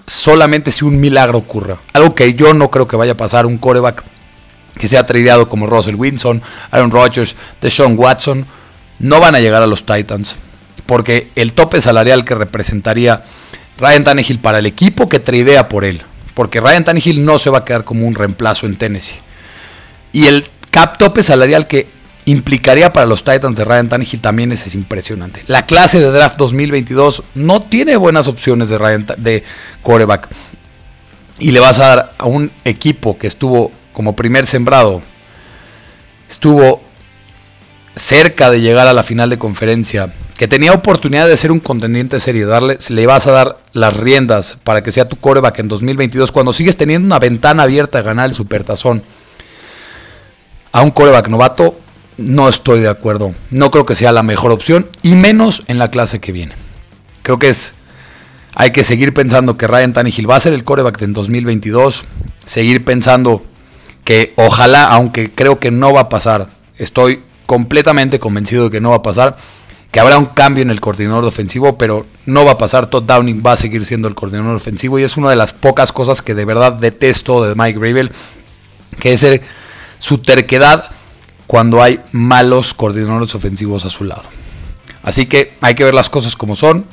solamente 0.07 0.71
si 0.71 0.85
un 0.85 0.99
milagro 0.99 1.39
ocurra. 1.39 1.77
Algo 1.93 2.15
que 2.15 2.33
yo 2.33 2.53
no 2.53 2.69
creo 2.69 2.87
que 2.87 2.95
vaya 2.95 3.13
a 3.13 3.17
pasar, 3.17 3.45
un 3.45 3.57
coreback 3.57 4.03
que 4.77 4.87
sea 4.87 5.05
tradeado 5.05 5.47
como 5.47 5.67
Russell 5.67 5.95
Wilson, 5.95 6.41
Aaron 6.71 6.91
Rodgers, 6.91 7.35
Deshaun 7.61 7.97
Watson, 7.97 8.45
no 8.99 9.19
van 9.19 9.35
a 9.35 9.39
llegar 9.39 9.61
a 9.61 9.67
los 9.67 9.85
Titans. 9.85 10.35
Porque 10.85 11.29
el 11.35 11.53
tope 11.53 11.81
salarial 11.81 12.25
que 12.25 12.35
representaría 12.35 13.23
Ryan 13.77 14.03
Tannehill 14.03 14.39
para 14.39 14.59
el 14.59 14.65
equipo 14.65 15.09
que 15.09 15.19
tradea 15.19 15.69
por 15.69 15.83
él. 15.83 16.03
Porque 16.33 16.61
Ryan 16.61 16.83
Tannehill 16.83 17.23
no 17.23 17.39
se 17.39 17.49
va 17.49 17.59
a 17.59 17.65
quedar 17.65 17.83
como 17.83 18.07
un 18.07 18.15
reemplazo 18.15 18.65
en 18.65 18.77
Tennessee. 18.77 19.19
Y 20.11 20.25
el 20.25 20.47
cap 20.69 20.97
tope 20.97 21.23
salarial 21.23 21.67
que 21.67 21.87
implicaría 22.25 22.91
para 22.91 23.05
los 23.05 23.23
Titans 23.23 23.57
de 23.57 23.63
Ryan 23.63 23.89
Tannehill 23.89 24.21
también 24.21 24.51
es, 24.51 24.73
impresionante. 24.73 25.43
La 25.47 25.65
clase 25.65 25.99
de 25.99 26.11
draft 26.11 26.37
2022 26.37 27.23
no 27.35 27.61
tiene 27.61 27.95
buenas 27.95 28.27
opciones 28.27 28.69
de, 28.69 28.77
Ryan, 28.77 29.05
de 29.17 29.43
quarterback. 29.81 30.27
Y 31.39 31.51
le 31.51 31.59
vas 31.59 31.79
a 31.79 31.87
dar 31.87 32.13
a 32.17 32.25
un 32.25 32.51
equipo 32.63 33.17
que 33.17 33.27
estuvo 33.27 33.71
como 33.93 34.15
primer 34.15 34.47
sembrado, 34.47 35.01
estuvo 36.29 36.81
cerca 37.95 38.49
de 38.49 38.61
llegar 38.61 38.87
a 38.87 38.93
la 38.93 39.03
final 39.03 39.29
de 39.29 39.37
conferencia, 39.37 40.13
que 40.37 40.47
tenía 40.47 40.73
oportunidad 40.73 41.27
de 41.27 41.37
ser 41.37 41.51
un 41.51 41.59
contendiente 41.59 42.19
serio, 42.19 42.47
darle, 42.47 42.77
le 42.89 43.07
vas 43.07 43.27
a 43.27 43.31
dar 43.31 43.57
las 43.71 43.95
riendas 43.95 44.57
para 44.63 44.83
que 44.83 44.91
sea 44.91 45.07
tu 45.07 45.15
coreback 45.15 45.59
en 45.59 45.67
2022, 45.67 46.31
cuando 46.31 46.53
sigues 46.53 46.77
teniendo 46.77 47.05
una 47.05 47.19
ventana 47.19 47.63
abierta 47.63 47.99
a 47.99 48.03
ganar 48.03 48.29
el 48.29 48.35
supertazón 48.35 49.03
a 50.71 50.81
un 50.81 50.91
coreback 50.91 51.29
novato, 51.29 51.79
no 52.17 52.49
estoy 52.49 52.81
de 52.81 52.89
acuerdo. 52.89 53.33
No 53.49 53.71
creo 53.71 53.85
que 53.85 53.95
sea 53.95 54.11
la 54.11 54.23
mejor 54.23 54.51
opción 54.51 54.87
y 55.03 55.15
menos 55.15 55.63
en 55.67 55.79
la 55.79 55.89
clase 55.89 56.19
que 56.19 56.31
viene. 56.31 56.55
Creo 57.21 57.39
que 57.39 57.49
es 57.49 57.73
hay 58.55 58.71
que 58.71 58.85
seguir 58.85 59.13
pensando 59.13 59.57
que 59.57 59.67
Ryan 59.67 59.91
Tannehill 59.91 60.29
va 60.29 60.37
a 60.37 60.41
ser 60.41 60.53
el 60.53 60.63
coreback 60.63 61.01
en 61.01 61.11
2022, 61.11 62.05
seguir 62.45 62.85
pensando 62.85 63.43
que 64.05 64.33
ojalá, 64.37 64.87
aunque 64.87 65.29
creo 65.29 65.59
que 65.59 65.71
no 65.71 65.91
va 65.91 66.01
a 66.01 66.09
pasar, 66.09 66.47
estoy 66.77 67.19
completamente 67.45 68.19
convencido 68.19 68.65
de 68.65 68.71
que 68.71 68.81
no 68.81 68.91
va 68.91 68.97
a 68.97 69.03
pasar, 69.03 69.37
que 69.91 69.99
habrá 69.99 70.17
un 70.17 70.25
cambio 70.25 70.61
en 70.61 70.69
el 70.69 70.81
coordinador 70.81 71.23
ofensivo, 71.23 71.77
pero 71.77 72.05
no 72.25 72.43
va 72.43 72.51
a 72.51 72.57
pasar, 72.57 72.87
Todd 72.87 73.03
Downing 73.03 73.41
va 73.45 73.53
a 73.53 73.57
seguir 73.57 73.85
siendo 73.85 74.07
el 74.07 74.15
coordinador 74.15 74.55
ofensivo 74.55 74.99
y 74.99 75.03
es 75.03 75.15
una 75.15 75.29
de 75.29 75.37
las 75.37 75.53
pocas 75.53 75.91
cosas 75.91 76.21
que 76.21 76.35
de 76.35 76.43
verdad 76.45 76.73
detesto 76.73 77.45
de 77.45 77.55
Mike 77.55 77.79
Gravel, 77.79 78.11
que 78.99 79.13
es 79.13 79.25
su 79.99 80.17
terquedad 80.17 80.89
cuando 81.47 81.81
hay 81.81 82.01
malos 82.11 82.73
coordinadores 82.73 83.35
ofensivos 83.35 83.85
a 83.85 83.89
su 83.89 84.03
lado. 84.03 84.23
Así 85.03 85.27
que 85.27 85.53
hay 85.61 85.75
que 85.75 85.83
ver 85.83 85.93
las 85.93 86.09
cosas 86.09 86.35
como 86.35 86.55
son. 86.55 86.85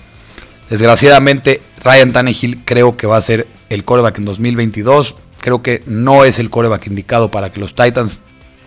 Desgraciadamente, 0.69 1.61
Ryan 1.83 2.13
Tannehill 2.13 2.65
creo 2.65 2.97
que 2.97 3.07
va 3.07 3.17
a 3.17 3.23
ser 3.23 3.49
el 3.69 3.85
coreback 3.85 4.19
en 4.19 4.27
2022. 4.27 5.17
Creo 5.41 5.63
que 5.63 5.83
no 5.87 6.25
es 6.25 6.39
el 6.39 6.51
coreback 6.51 6.87
indicado 6.87 7.31
para 7.31 7.51
que 7.51 7.59
los 7.59 7.75
Titans 7.75 8.21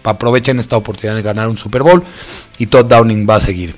aprovechen 0.05 0.59
esta 0.59 0.77
oportunidad 0.77 1.15
de 1.15 1.21
ganar 1.21 1.47
un 1.47 1.57
Super 1.57 1.83
Bowl. 1.83 2.03
Y 2.57 2.67
Todd 2.67 2.85
Downing 2.85 3.27
va 3.29 3.35
a 3.35 3.39
seguir. 3.39 3.75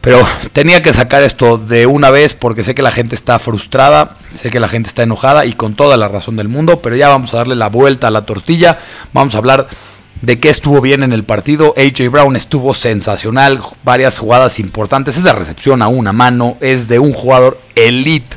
Pero 0.00 0.26
tenía 0.52 0.82
que 0.82 0.92
sacar 0.92 1.22
esto 1.22 1.58
de 1.58 1.86
una 1.86 2.10
vez 2.10 2.34
porque 2.34 2.62
sé 2.62 2.74
que 2.74 2.82
la 2.82 2.92
gente 2.92 3.14
está 3.14 3.38
frustrada, 3.38 4.16
sé 4.40 4.50
que 4.50 4.60
la 4.60 4.68
gente 4.68 4.88
está 4.88 5.02
enojada 5.02 5.44
y 5.44 5.54
con 5.54 5.74
toda 5.74 5.96
la 5.96 6.08
razón 6.08 6.36
del 6.36 6.48
mundo. 6.48 6.80
Pero 6.80 6.96
ya 6.96 7.08
vamos 7.08 7.34
a 7.34 7.38
darle 7.38 7.56
la 7.56 7.68
vuelta 7.68 8.06
a 8.06 8.10
la 8.10 8.22
tortilla. 8.22 8.78
Vamos 9.12 9.34
a 9.34 9.38
hablar 9.38 9.68
de 10.22 10.40
que 10.40 10.50
estuvo 10.50 10.80
bien 10.80 11.02
en 11.02 11.12
el 11.12 11.24
partido. 11.24 11.74
AJ 11.76 12.10
Brown 12.10 12.36
estuvo 12.36 12.74
sensacional, 12.74 13.60
varias 13.82 14.18
jugadas 14.18 14.58
importantes. 14.58 15.16
Esa 15.16 15.32
recepción 15.32 15.82
a 15.82 15.88
una 15.88 16.12
mano 16.12 16.56
es 16.60 16.88
de 16.88 16.98
un 16.98 17.12
jugador 17.12 17.60
elite, 17.74 18.36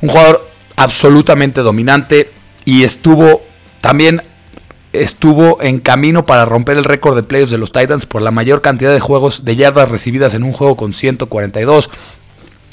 un 0.00 0.08
jugador 0.08 0.48
absolutamente 0.76 1.60
dominante 1.60 2.30
y 2.64 2.84
estuvo 2.84 3.42
también 3.80 4.22
estuvo 4.92 5.60
en 5.62 5.80
camino 5.80 6.24
para 6.24 6.44
romper 6.44 6.76
el 6.76 6.84
récord 6.84 7.16
de 7.16 7.22
playoffs 7.22 7.50
de 7.50 7.58
los 7.58 7.72
Titans 7.72 8.06
por 8.06 8.22
la 8.22 8.30
mayor 8.30 8.62
cantidad 8.62 8.92
de 8.92 9.00
juegos 9.00 9.44
de 9.44 9.56
yardas 9.56 9.90
recibidas 9.90 10.34
en 10.34 10.42
un 10.42 10.52
juego 10.52 10.76
con 10.76 10.94
142. 10.94 11.90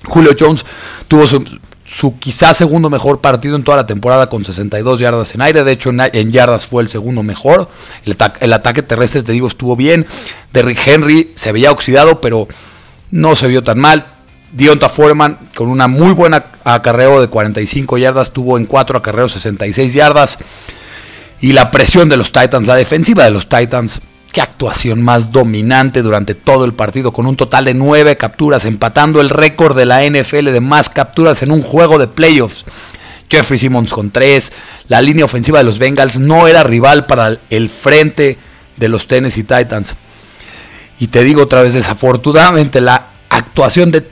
Julio 0.06 0.36
Jones 0.40 0.66
tuvo 1.08 1.28
su, 1.28 1.44
su 1.86 2.18
quizá 2.20 2.54
segundo 2.54 2.90
mejor 2.90 3.22
partido 3.22 3.56
en 3.56 3.64
toda 3.64 3.78
la 3.78 3.88
temporada 3.88 4.28
con 4.28 4.44
62 4.44 5.00
yardas 5.00 5.34
en 5.36 5.42
aire. 5.42 5.64
De 5.64 5.72
hecho, 5.72 5.92
en, 5.92 6.32
yardas 6.32 6.66
fue 6.66 6.84
el 6.84 6.90
segundo 6.90 7.24
mejor. 7.24 7.70
El, 8.06 8.54
ataque 8.54 8.82
terrestre, 8.82 9.24
te 9.24 9.32
digo, 9.32 9.48
estuvo 9.48 9.76
bien. 9.76 10.06
Derrick 10.52 10.80
Henry 10.86 11.32
se 11.36 11.52
veía 11.52 11.72
oxidado, 11.72 12.22
pero 12.22 12.48
no 13.12 13.36
se 13.36 13.48
vio 13.48 13.64
tan 13.64 13.80
mal. 13.80 14.06
Dionta 14.52 14.90
Foreman 14.90 15.38
con 15.56 15.68
una 15.68 15.88
muy 15.88 16.14
buena 16.14 16.46
acarreo 16.64 17.20
de 17.20 17.28
45 17.28 17.98
yardas, 17.98 18.32
tuvo 18.32 18.58
en 18.58 18.66
4 18.66 18.98
acarreos 18.98 19.34
66 19.34 19.94
yardas. 19.94 20.38
Y 21.42 21.54
la 21.54 21.72
presión 21.72 22.10
de 22.10 22.18
los 22.18 22.32
Titans, 22.32 22.68
la 22.68 22.75
defensiva 22.75 23.24
de 23.24 23.32
los 23.32 23.48
Titans 23.48 24.01
Qué 24.36 24.42
actuación 24.42 25.01
más 25.01 25.32
dominante 25.32 26.01
durante 26.01 26.36
todo 26.36 26.65
el 26.65 26.74
partido, 26.74 27.13
con 27.13 27.25
un 27.25 27.38
total 27.38 27.63
de 27.63 27.74
nueve 27.74 28.18
capturas, 28.18 28.65
empatando 28.65 29.22
el 29.22 29.30
récord 29.30 29.77
de 29.77 29.86
la 29.86 30.04
NFL 30.04 30.51
de 30.51 30.60
más 30.60 30.89
capturas 30.89 31.42
en 31.42 31.51
un 31.51 31.62
juego 31.62 31.98
de 31.98 32.10
playoffs. 32.10 32.65
Jeffrey 33.30 33.58
Simmons 33.58 33.94
con 33.94 34.12
tres. 34.12 34.51
La 34.89 35.01
línea 35.01 35.24
ofensiva 35.24 35.60
de 35.60 35.63
los 35.63 35.80
Bengals 35.80 36.20
no 36.20 36.50
era 36.50 36.63
rival 36.63 37.06
para 37.06 37.38
el 37.50 37.70
frente 37.70 38.38
de 38.75 38.89
los 38.89 39.08
Tennessee 39.08 39.44
Titans. 39.44 39.96
Y 41.00 41.08
te 41.08 41.24
digo 41.24 41.44
otra 41.44 41.62
vez, 41.62 41.74
desafortunadamente, 41.74 42.82
la 42.82 43.12
actuación 43.30 43.89
de, 43.89 44.06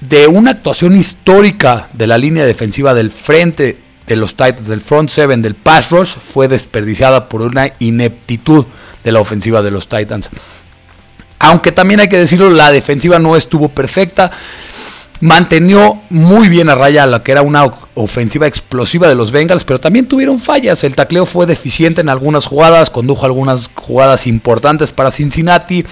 de 0.00 0.26
una 0.26 0.50
actuación 0.50 0.98
histórica 0.98 1.86
de 1.92 2.08
la 2.08 2.18
línea 2.18 2.44
defensiva 2.44 2.92
del 2.92 3.12
frente 3.12 3.78
de 4.06 4.16
los 4.16 4.32
Titans, 4.36 4.68
del 4.68 4.80
front 4.80 5.10
seven, 5.10 5.42
del 5.42 5.54
pass 5.54 5.90
rush, 5.90 6.10
fue 6.10 6.48
desperdiciada 6.48 7.28
por 7.28 7.42
una 7.42 7.72
ineptitud 7.78 8.66
de 9.02 9.12
la 9.12 9.20
ofensiva 9.20 9.62
de 9.62 9.70
los 9.70 9.88
Titans. 9.88 10.28
Aunque 11.38 11.72
también 11.72 12.00
hay 12.00 12.08
que 12.08 12.18
decirlo, 12.18 12.50
la 12.50 12.72
defensiva 12.72 13.18
no 13.18 13.36
estuvo 13.36 13.68
perfecta. 13.68 14.30
Mantenió 15.20 16.00
muy 16.10 16.48
bien 16.48 16.68
a 16.68 16.74
raya 16.74 17.06
la 17.06 17.22
que 17.22 17.32
era 17.32 17.42
una 17.42 17.64
ofensiva 17.94 18.46
explosiva 18.46 19.08
de 19.08 19.14
los 19.14 19.30
Bengals, 19.30 19.64
pero 19.64 19.80
también 19.80 20.06
tuvieron 20.06 20.40
fallas. 20.40 20.84
El 20.84 20.96
tacleo 20.96 21.24
fue 21.24 21.46
deficiente 21.46 22.00
en 22.00 22.08
algunas 22.08 22.46
jugadas, 22.46 22.90
condujo 22.90 23.24
algunas 23.24 23.70
jugadas 23.74 24.26
importantes 24.26 24.90
para 24.90 25.12
Cincinnati. 25.12 25.84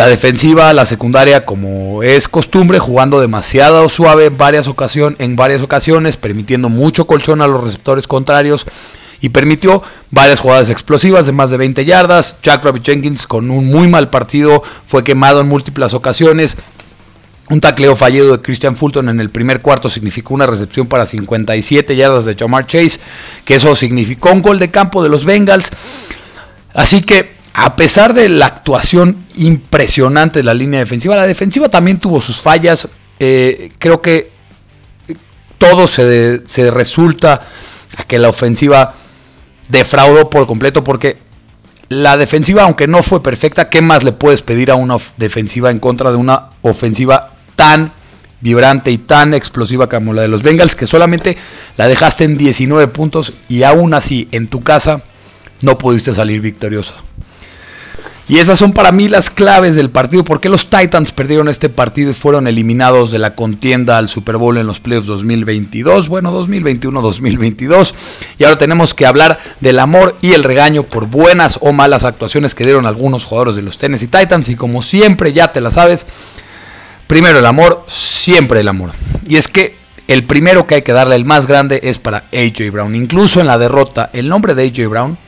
La 0.00 0.08
defensiva, 0.08 0.72
la 0.72 0.86
secundaria, 0.86 1.44
como 1.44 2.02
es 2.02 2.26
costumbre, 2.26 2.78
jugando 2.78 3.20
demasiado 3.20 3.90
suave 3.90 4.30
varias, 4.30 4.66
en 5.18 5.36
varias 5.36 5.60
ocasiones, 5.60 6.16
permitiendo 6.16 6.70
mucho 6.70 7.06
colchón 7.06 7.42
a 7.42 7.46
los 7.46 7.62
receptores 7.62 8.06
contrarios 8.06 8.64
y 9.20 9.28
permitió 9.28 9.82
varias 10.10 10.40
jugadas 10.40 10.70
explosivas 10.70 11.26
de 11.26 11.32
más 11.32 11.50
de 11.50 11.58
20 11.58 11.84
yardas. 11.84 12.38
Jack 12.42 12.64
Rabbit 12.64 12.82
Jenkins 12.82 13.26
con 13.26 13.50
un 13.50 13.66
muy 13.66 13.88
mal 13.88 14.08
partido 14.08 14.62
fue 14.86 15.04
quemado 15.04 15.42
en 15.42 15.48
múltiples 15.48 15.92
ocasiones. 15.92 16.56
Un 17.50 17.60
tacleo 17.60 17.94
fallido 17.94 18.34
de 18.34 18.42
Christian 18.42 18.76
Fulton 18.76 19.10
en 19.10 19.20
el 19.20 19.28
primer 19.28 19.60
cuarto 19.60 19.90
significó 19.90 20.32
una 20.32 20.46
recepción 20.46 20.86
para 20.86 21.04
57 21.04 21.94
yardas 21.94 22.24
de 22.24 22.36
Jamar 22.36 22.66
Chase, 22.66 23.00
que 23.44 23.56
eso 23.56 23.76
significó 23.76 24.32
un 24.32 24.40
gol 24.40 24.60
de 24.60 24.70
campo 24.70 25.02
de 25.02 25.10
los 25.10 25.26
Bengals. 25.26 25.70
Así 26.72 27.02
que 27.02 27.39
a 27.52 27.76
pesar 27.76 28.14
de 28.14 28.28
la 28.28 28.46
actuación 28.46 29.24
impresionante 29.36 30.38
de 30.40 30.44
la 30.44 30.54
línea 30.54 30.80
defensiva, 30.80 31.16
la 31.16 31.26
defensiva 31.26 31.68
también 31.68 31.98
tuvo 31.98 32.20
sus 32.20 32.38
fallas. 32.38 32.88
Eh, 33.18 33.72
creo 33.78 34.00
que 34.00 34.30
todo 35.60 35.86
se, 35.86 36.70
resulta 36.70 37.42
a 37.96 38.04
que 38.04 38.18
la 38.18 38.30
ofensiva 38.30 38.94
defraudó 39.68 40.30
por 40.30 40.46
completo 40.46 40.82
porque 40.82 41.18
la 41.90 42.16
defensiva, 42.16 42.62
aunque 42.62 42.86
no 42.86 43.02
fue 43.02 43.22
perfecta, 43.22 43.68
¿qué 43.68 43.82
más 43.82 44.04
le 44.04 44.12
puedes 44.12 44.42
pedir 44.42 44.70
a 44.70 44.76
una 44.76 44.96
defensiva 45.18 45.70
en 45.70 45.80
contra 45.80 46.10
de 46.10 46.16
una 46.16 46.48
ofensiva 46.62 47.34
tan 47.56 47.92
vibrante 48.40 48.90
y 48.90 48.96
tan 48.96 49.34
explosiva 49.34 49.88
como 49.88 50.14
la 50.14 50.22
de 50.22 50.28
los 50.28 50.42
Bengals 50.42 50.74
que 50.74 50.86
solamente 50.86 51.36
la 51.76 51.88
dejaste 51.88 52.24
en 52.24 52.38
19 52.38 52.88
puntos 52.88 53.34
y 53.48 53.64
aún 53.64 53.92
así 53.92 54.28
en 54.32 54.48
tu 54.48 54.62
casa 54.62 55.02
no 55.60 55.76
pudiste 55.76 56.14
salir 56.14 56.40
victorioso? 56.40 56.94
Y 58.30 58.38
esas 58.38 58.60
son 58.60 58.72
para 58.72 58.92
mí 58.92 59.08
las 59.08 59.28
claves 59.28 59.74
del 59.74 59.90
partido. 59.90 60.22
¿Por 60.22 60.38
qué 60.38 60.48
los 60.48 60.70
Titans 60.70 61.10
perdieron 61.10 61.48
este 61.48 61.68
partido 61.68 62.12
y 62.12 62.14
fueron 62.14 62.46
eliminados 62.46 63.10
de 63.10 63.18
la 63.18 63.34
contienda 63.34 63.98
al 63.98 64.08
Super 64.08 64.36
Bowl 64.36 64.56
en 64.56 64.68
los 64.68 64.78
playoffs 64.78 65.08
2022? 65.08 66.08
Bueno, 66.08 66.32
2021-2022. 66.40 67.92
Y 68.38 68.44
ahora 68.44 68.56
tenemos 68.56 68.94
que 68.94 69.04
hablar 69.04 69.40
del 69.58 69.80
amor 69.80 70.16
y 70.22 70.34
el 70.34 70.44
regaño 70.44 70.84
por 70.84 71.06
buenas 71.08 71.58
o 71.60 71.72
malas 71.72 72.04
actuaciones 72.04 72.54
que 72.54 72.62
dieron 72.62 72.86
algunos 72.86 73.24
jugadores 73.24 73.56
de 73.56 73.62
los 73.62 73.78
Tennessee 73.78 74.06
Titans. 74.06 74.48
Y 74.48 74.54
como 74.54 74.84
siempre, 74.84 75.32
ya 75.32 75.50
te 75.50 75.60
la 75.60 75.72
sabes, 75.72 76.06
primero 77.08 77.40
el 77.40 77.46
amor, 77.46 77.84
siempre 77.88 78.60
el 78.60 78.68
amor. 78.68 78.92
Y 79.26 79.38
es 79.38 79.48
que 79.48 79.74
el 80.06 80.22
primero 80.22 80.68
que 80.68 80.76
hay 80.76 80.82
que 80.82 80.92
darle, 80.92 81.16
el 81.16 81.24
más 81.24 81.48
grande, 81.48 81.80
es 81.82 81.98
para 81.98 82.22
AJ 82.32 82.70
Brown. 82.70 82.94
Incluso 82.94 83.40
en 83.40 83.48
la 83.48 83.58
derrota, 83.58 84.08
el 84.12 84.28
nombre 84.28 84.54
de 84.54 84.68
AJ 84.68 84.88
Brown 84.88 85.18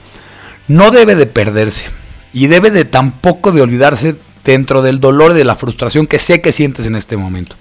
no 0.69 0.93
debe 0.93 1.17
de 1.17 1.27
perderse 1.27 2.02
y 2.33 2.47
debe 2.47 2.71
de 2.71 2.85
tampoco 2.85 3.53
de 3.53 3.63
olvidarse 3.63 4.17
dentro 4.45 4.83
del 4.83 5.01
dolor 5.01 5.33
y 5.33 5.35
de 5.35 5.45
la 5.45 5.57
frustración 5.57 6.07
que 6.07 6.19
sé 6.19 6.41
que 6.41 6.53
sientes 6.53 6.87
en 6.87 6.97
este 6.97 7.17
momento. 7.17 7.57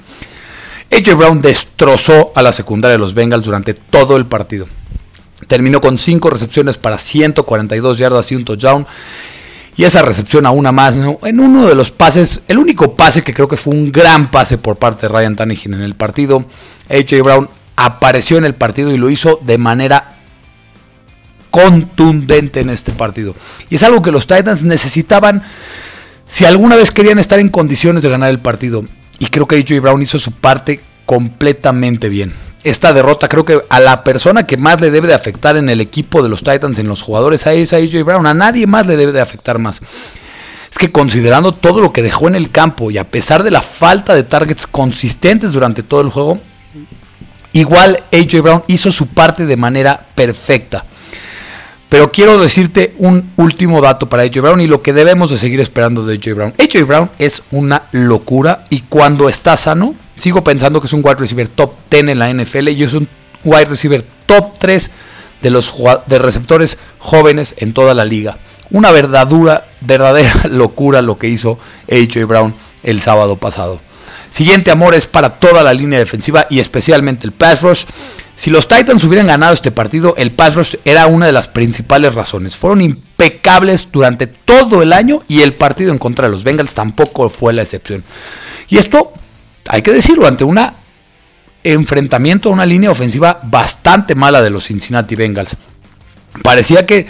AJ 0.92 1.16
Brown 1.16 1.42
destrozó 1.42 2.32
a 2.36 2.42
la 2.42 2.52
secundaria 2.52 2.94
de 2.94 3.00
los 3.00 3.14
Bengals 3.14 3.46
durante 3.46 3.74
todo 3.74 4.18
el 4.18 4.26
partido. 4.26 4.68
Terminó 5.48 5.80
con 5.80 5.98
5 5.98 6.30
recepciones 6.30 6.78
para 6.78 6.98
142 6.98 7.98
yardas 7.98 8.32
y 8.32 8.36
un 8.36 8.46
touchdown. 8.46 8.86
Y 9.78 9.86
esa 9.86 10.02
recepción 10.02 10.46
a 10.46 10.52
una 10.52 10.74
más, 10.74 10.96
en 10.96 11.40
uno 11.40 11.66
de 11.66 11.76
los 11.76 11.92
pases, 11.92 12.42
el 12.50 12.58
único 12.58 12.96
pase 12.96 13.24
que 13.24 13.34
creo 13.34 13.48
que 13.48 13.56
fue 13.56 13.74
un 13.74 13.92
gran 13.92 14.30
pase 14.30 14.58
por 14.58 14.76
parte 14.76 15.08
de 15.08 15.14
Ryan 15.14 15.38
Tannehill 15.38 15.74
en 15.74 15.82
el 15.82 15.96
partido. 15.96 16.46
AJ 16.90 17.24
Brown 17.24 17.50
apareció 17.78 18.38
en 18.38 18.44
el 18.44 18.54
partido 18.54 18.92
y 18.92 18.98
lo 18.98 19.10
hizo 19.10 19.40
de 19.42 19.58
manera 19.58 20.21
contundente 21.52 22.62
en 22.62 22.72
este 22.72 22.92
partido. 22.94 23.36
Y 23.70 23.76
es 23.76 23.84
algo 23.84 24.02
que 24.02 24.12
los 24.12 24.26
Titans 24.26 24.64
necesitaban 24.64 25.44
si 26.28 26.46
alguna 26.46 26.78
vez 26.78 26.92
querían 26.92 27.20
estar 27.20 27.40
en 27.40 27.50
condiciones 27.50 28.02
de 28.02 28.10
ganar 28.10 28.30
el 28.30 28.40
partido. 28.40 28.84
Y 29.20 29.28
creo 29.28 29.48
que 29.48 29.58
AJ 29.58 29.82
Brown 29.82 30.02
hizo 30.02 30.18
su 30.18 30.32
parte 30.32 30.80
completamente 31.06 32.10
bien. 32.10 32.34
Esta 32.64 32.94
derrota 32.94 33.28
creo 33.28 33.44
que 33.44 33.60
a 33.70 33.80
la 33.80 34.04
persona 34.04 34.48
que 34.48 34.56
más 34.56 34.80
le 34.80 34.92
debe 34.92 35.08
de 35.08 35.14
afectar 35.14 35.58
en 35.58 35.70
el 35.70 35.82
equipo 35.82 36.24
de 36.24 36.30
los 36.30 36.44
Titans, 36.44 36.80
en 36.80 36.88
los 36.88 37.02
jugadores, 37.02 37.46
es 37.46 37.74
a 37.74 37.78
AJ 37.78 38.04
Brown. 38.06 38.26
A 38.26 38.34
nadie 38.34 38.66
más 38.66 38.88
le 38.88 38.98
debe 38.98 39.12
de 39.12 39.22
afectar 39.22 39.60
más. 39.60 39.82
Es 40.72 40.78
que 40.78 40.92
considerando 40.92 41.54
todo 41.54 41.82
lo 41.82 41.92
que 41.92 42.02
dejó 42.02 42.30
en 42.30 42.36
el 42.36 42.50
campo 42.50 42.92
y 42.92 42.98
a 42.98 43.10
pesar 43.10 43.44
de 43.44 43.52
la 43.52 43.62
falta 43.62 44.16
de 44.16 44.24
targets 44.24 44.66
consistentes 44.66 45.52
durante 45.52 45.84
todo 45.84 46.00
el 46.00 46.10
juego, 46.10 46.40
igual 47.52 48.06
AJ 48.14 48.42
Brown 48.42 48.64
hizo 48.68 48.92
su 48.92 49.08
parte 49.08 49.46
de 49.46 49.58
manera 49.58 50.08
perfecta. 50.16 50.86
Pero 51.92 52.10
quiero 52.10 52.38
decirte 52.38 52.96
un 53.00 53.34
último 53.36 53.82
dato 53.82 54.08
para 54.08 54.24
AJ 54.24 54.40
Brown 54.40 54.62
y 54.62 54.68
lo 54.68 54.82
que 54.82 54.94
debemos 54.94 55.30
de 55.30 55.38
seguir 55.38 55.60
esperando 55.60 56.06
de 56.06 56.14
AJ 56.16 56.36
Brown. 56.36 56.54
AJ 56.58 56.88
Brown 56.88 57.12
es 57.20 57.44
una 57.52 57.90
locura 57.92 58.64
y 58.70 58.84
cuando 58.84 59.28
está 59.28 59.58
sano, 59.58 59.94
sigo 60.16 60.42
pensando 60.42 60.80
que 60.80 60.88
es 60.88 60.94
un 60.94 61.02
wide 61.04 61.18
receiver 61.18 61.50
top 61.50 61.74
10 61.90 62.08
en 62.08 62.20
la 62.20 62.34
NFL 62.34 62.70
y 62.70 62.84
es 62.84 62.94
un 62.94 63.10
wide 63.44 63.66
receiver 63.66 64.06
top 64.26 64.58
3 64.58 64.90
de 65.42 65.50
los 65.50 65.74
de 66.08 66.18
receptores 66.18 66.78
jóvenes 66.98 67.56
en 67.58 67.74
toda 67.74 67.94
la 67.94 68.06
liga. 68.06 68.38
Una 68.70 68.94
verdadera, 68.94 69.66
verdadera 69.82 70.44
locura 70.50 71.02
lo 71.02 71.18
que 71.18 71.28
hizo 71.28 71.60
AJ 71.92 72.26
Brown 72.26 72.56
el 72.84 73.02
sábado 73.02 73.36
pasado. 73.36 73.82
Siguiente 74.32 74.72
amor 74.72 74.96
es 74.96 75.06
para 75.06 75.40
toda 75.40 75.62
la 75.62 75.74
línea 75.74 76.00
defensiva 76.00 76.48
y 76.50 76.62
especialmente 76.62 77.28
el 77.28 77.34
pass 77.34 77.62
rush. 77.62 77.84
Si 78.38 78.50
los 78.50 78.68
Titans 78.68 79.04
hubieran 79.04 79.28
ganado 79.28 79.54
este 79.54 79.72
partido, 79.72 80.16
el 80.18 80.32
pass 80.32 80.56
rush 80.56 80.76
era 80.86 81.06
una 81.08 81.26
de 81.26 81.34
las 81.34 81.50
principales 81.50 82.16
razones. 82.16 82.56
Fueron 82.56 82.82
impecables 82.82 83.90
durante 83.92 84.28
todo 84.28 84.82
el 84.82 84.94
año 84.94 85.22
y 85.28 85.42
el 85.42 85.54
partido 85.54 85.92
en 85.92 86.00
contra 86.00 86.28
de 86.28 86.32
los 86.32 86.46
Bengals 86.46 86.74
tampoco 86.74 87.30
fue 87.30 87.52
la 87.52 87.62
excepción. 87.62 88.06
Y 88.70 88.78
esto, 88.78 89.12
hay 89.68 89.82
que 89.82 89.92
decirlo, 89.92 90.26
ante 90.26 90.46
un 90.46 90.60
enfrentamiento 91.66 92.48
a 92.48 92.54
una 92.54 92.66
línea 92.66 92.90
ofensiva 92.90 93.38
bastante 93.44 94.16
mala 94.16 94.42
de 94.42 94.50
los 94.50 94.66
Cincinnati 94.66 95.16
Bengals. 95.16 95.58
Parecía 96.42 96.86
que 96.86 97.08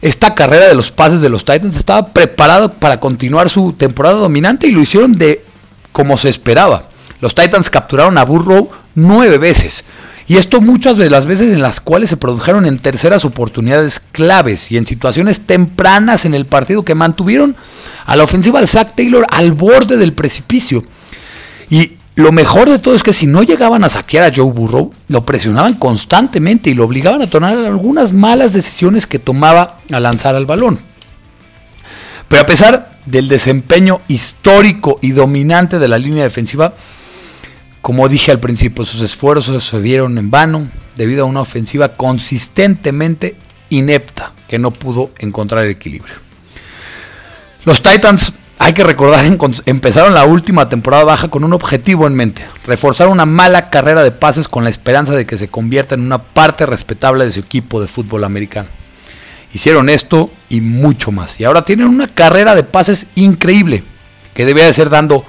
esta 0.00 0.34
carrera 0.34 0.66
de 0.66 0.74
los 0.74 0.90
pases 0.90 1.20
de 1.20 1.28
los 1.28 1.44
Titans 1.44 1.76
estaba 1.76 2.06
preparada 2.08 2.72
para 2.72 3.00
continuar 3.00 3.50
su 3.50 3.74
temporada 3.74 4.16
dominante 4.16 4.66
y 4.66 4.72
lo 4.72 4.80
hicieron 4.80 5.12
de 5.12 5.43
como 5.94 6.18
se 6.18 6.28
esperaba. 6.28 6.88
Los 7.20 7.36
Titans 7.36 7.70
capturaron 7.70 8.18
a 8.18 8.24
Burrow 8.24 8.68
nueve 8.96 9.38
veces 9.38 9.84
Y 10.26 10.36
esto 10.38 10.60
muchas 10.60 10.96
de 10.96 11.08
las 11.08 11.24
veces 11.24 11.52
en 11.52 11.62
las 11.62 11.80
cuales 11.80 12.10
se 12.10 12.16
produjeron 12.16 12.66
en 12.66 12.80
terceras 12.80 13.24
oportunidades 13.24 14.00
claves 14.00 14.72
y 14.72 14.76
en 14.76 14.86
situaciones 14.86 15.46
tempranas 15.46 16.24
en 16.24 16.34
el 16.34 16.46
partido 16.46 16.84
que 16.84 16.96
mantuvieron 16.96 17.54
a 18.06 18.16
la 18.16 18.24
ofensiva 18.24 18.60
de 18.60 18.66
Zach 18.66 18.94
Taylor 18.96 19.24
al 19.30 19.52
borde 19.52 19.96
del 19.96 20.14
precipicio. 20.14 20.84
Y 21.70 21.92
lo 22.16 22.32
mejor 22.32 22.68
de 22.68 22.80
todo 22.80 22.96
es 22.96 23.04
que 23.04 23.12
si 23.12 23.26
no 23.26 23.44
llegaban 23.44 23.84
a 23.84 23.88
saquear 23.88 24.24
a 24.24 24.34
Joe 24.34 24.50
Burrow, 24.50 24.92
lo 25.08 25.24
presionaban 25.24 25.74
constantemente 25.74 26.70
y 26.70 26.74
lo 26.74 26.84
obligaban 26.84 27.22
a 27.22 27.30
tomar 27.30 27.56
algunas 27.56 28.12
malas 28.12 28.52
decisiones 28.52 29.06
que 29.06 29.20
tomaba 29.20 29.76
a 29.92 30.00
lanzar 30.00 30.34
al 30.34 30.46
balón. 30.46 30.80
Pero 32.26 32.42
a 32.42 32.46
pesar 32.46 32.93
del 33.06 33.28
desempeño 33.28 34.00
histórico 34.08 34.98
y 35.02 35.12
dominante 35.12 35.78
de 35.78 35.88
la 35.88 35.98
línea 35.98 36.24
defensiva, 36.24 36.74
como 37.80 38.08
dije 38.08 38.30
al 38.30 38.40
principio, 38.40 38.84
sus 38.84 39.02
esfuerzos 39.02 39.64
se 39.64 39.78
vieron 39.78 40.16
en 40.16 40.30
vano 40.30 40.68
debido 40.96 41.24
a 41.24 41.28
una 41.28 41.42
ofensiva 41.42 41.90
consistentemente 41.90 43.36
inepta 43.68 44.32
que 44.48 44.58
no 44.58 44.70
pudo 44.70 45.10
encontrar 45.18 45.66
equilibrio. 45.66 46.14
Los 47.64 47.82
Titans, 47.82 48.32
hay 48.58 48.72
que 48.72 48.84
recordar, 48.84 49.24
empezaron 49.66 50.14
la 50.14 50.24
última 50.24 50.68
temporada 50.68 51.04
baja 51.04 51.28
con 51.28 51.44
un 51.44 51.52
objetivo 51.52 52.06
en 52.06 52.14
mente, 52.14 52.46
reforzar 52.66 53.08
una 53.08 53.26
mala 53.26 53.68
carrera 53.68 54.02
de 54.02 54.12
pases 54.12 54.48
con 54.48 54.64
la 54.64 54.70
esperanza 54.70 55.14
de 55.14 55.26
que 55.26 55.38
se 55.38 55.48
convierta 55.48 55.94
en 55.94 56.02
una 56.02 56.22
parte 56.22 56.66
respetable 56.66 57.24
de 57.24 57.32
su 57.32 57.40
equipo 57.40 57.80
de 57.80 57.88
fútbol 57.88 58.24
americano. 58.24 58.68
Hicieron 59.54 59.88
esto 59.88 60.30
y 60.50 60.60
mucho 60.60 61.12
más. 61.12 61.40
Y 61.40 61.44
ahora 61.44 61.64
tienen 61.64 61.86
una 61.86 62.08
carrera 62.08 62.54
de 62.54 62.64
pases 62.64 63.06
increíble 63.14 63.84
que 64.34 64.44
debía 64.44 64.66
de 64.66 64.72
ser 64.72 64.90
dando 64.90 65.24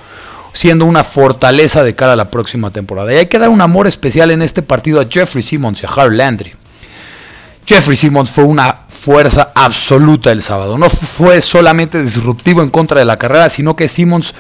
siendo 0.52 0.86
una 0.86 1.04
fortaleza 1.04 1.84
de 1.84 1.96
cara 1.96 2.14
a 2.14 2.16
la 2.16 2.32
próxima 2.32 2.72
temporada. 2.72 3.14
Y 3.14 3.18
hay 3.18 3.26
que 3.28 3.38
dar 3.38 3.50
un 3.50 3.62
amor 3.62 3.88
especial 3.88 4.32
en 4.32 4.42
este 4.42 4.62
partido 4.62 5.00
a 5.00 5.06
Jeffrey 5.06 5.44
Simmons 5.44 5.84
y 5.84 5.86
a 5.86 5.90
Harold 5.90 6.18
Landry. 6.18 6.54
Jeffrey 7.66 7.98
Simmons 7.98 8.32
fue 8.32 8.46
una 8.46 8.80
fuerza 8.90 9.52
absoluta 9.54 10.32
el 10.32 10.42
sábado. 10.42 10.78
No 10.78 10.90
fue 10.90 11.42
solamente 11.42 12.02
disruptivo 12.02 12.64
en 12.64 12.70
contra 12.70 13.00
de 13.00 13.06
la 13.06 13.18
carrera, 13.18 13.50
sino 13.50 13.76
que 13.76 13.90
Simmons 13.90 14.34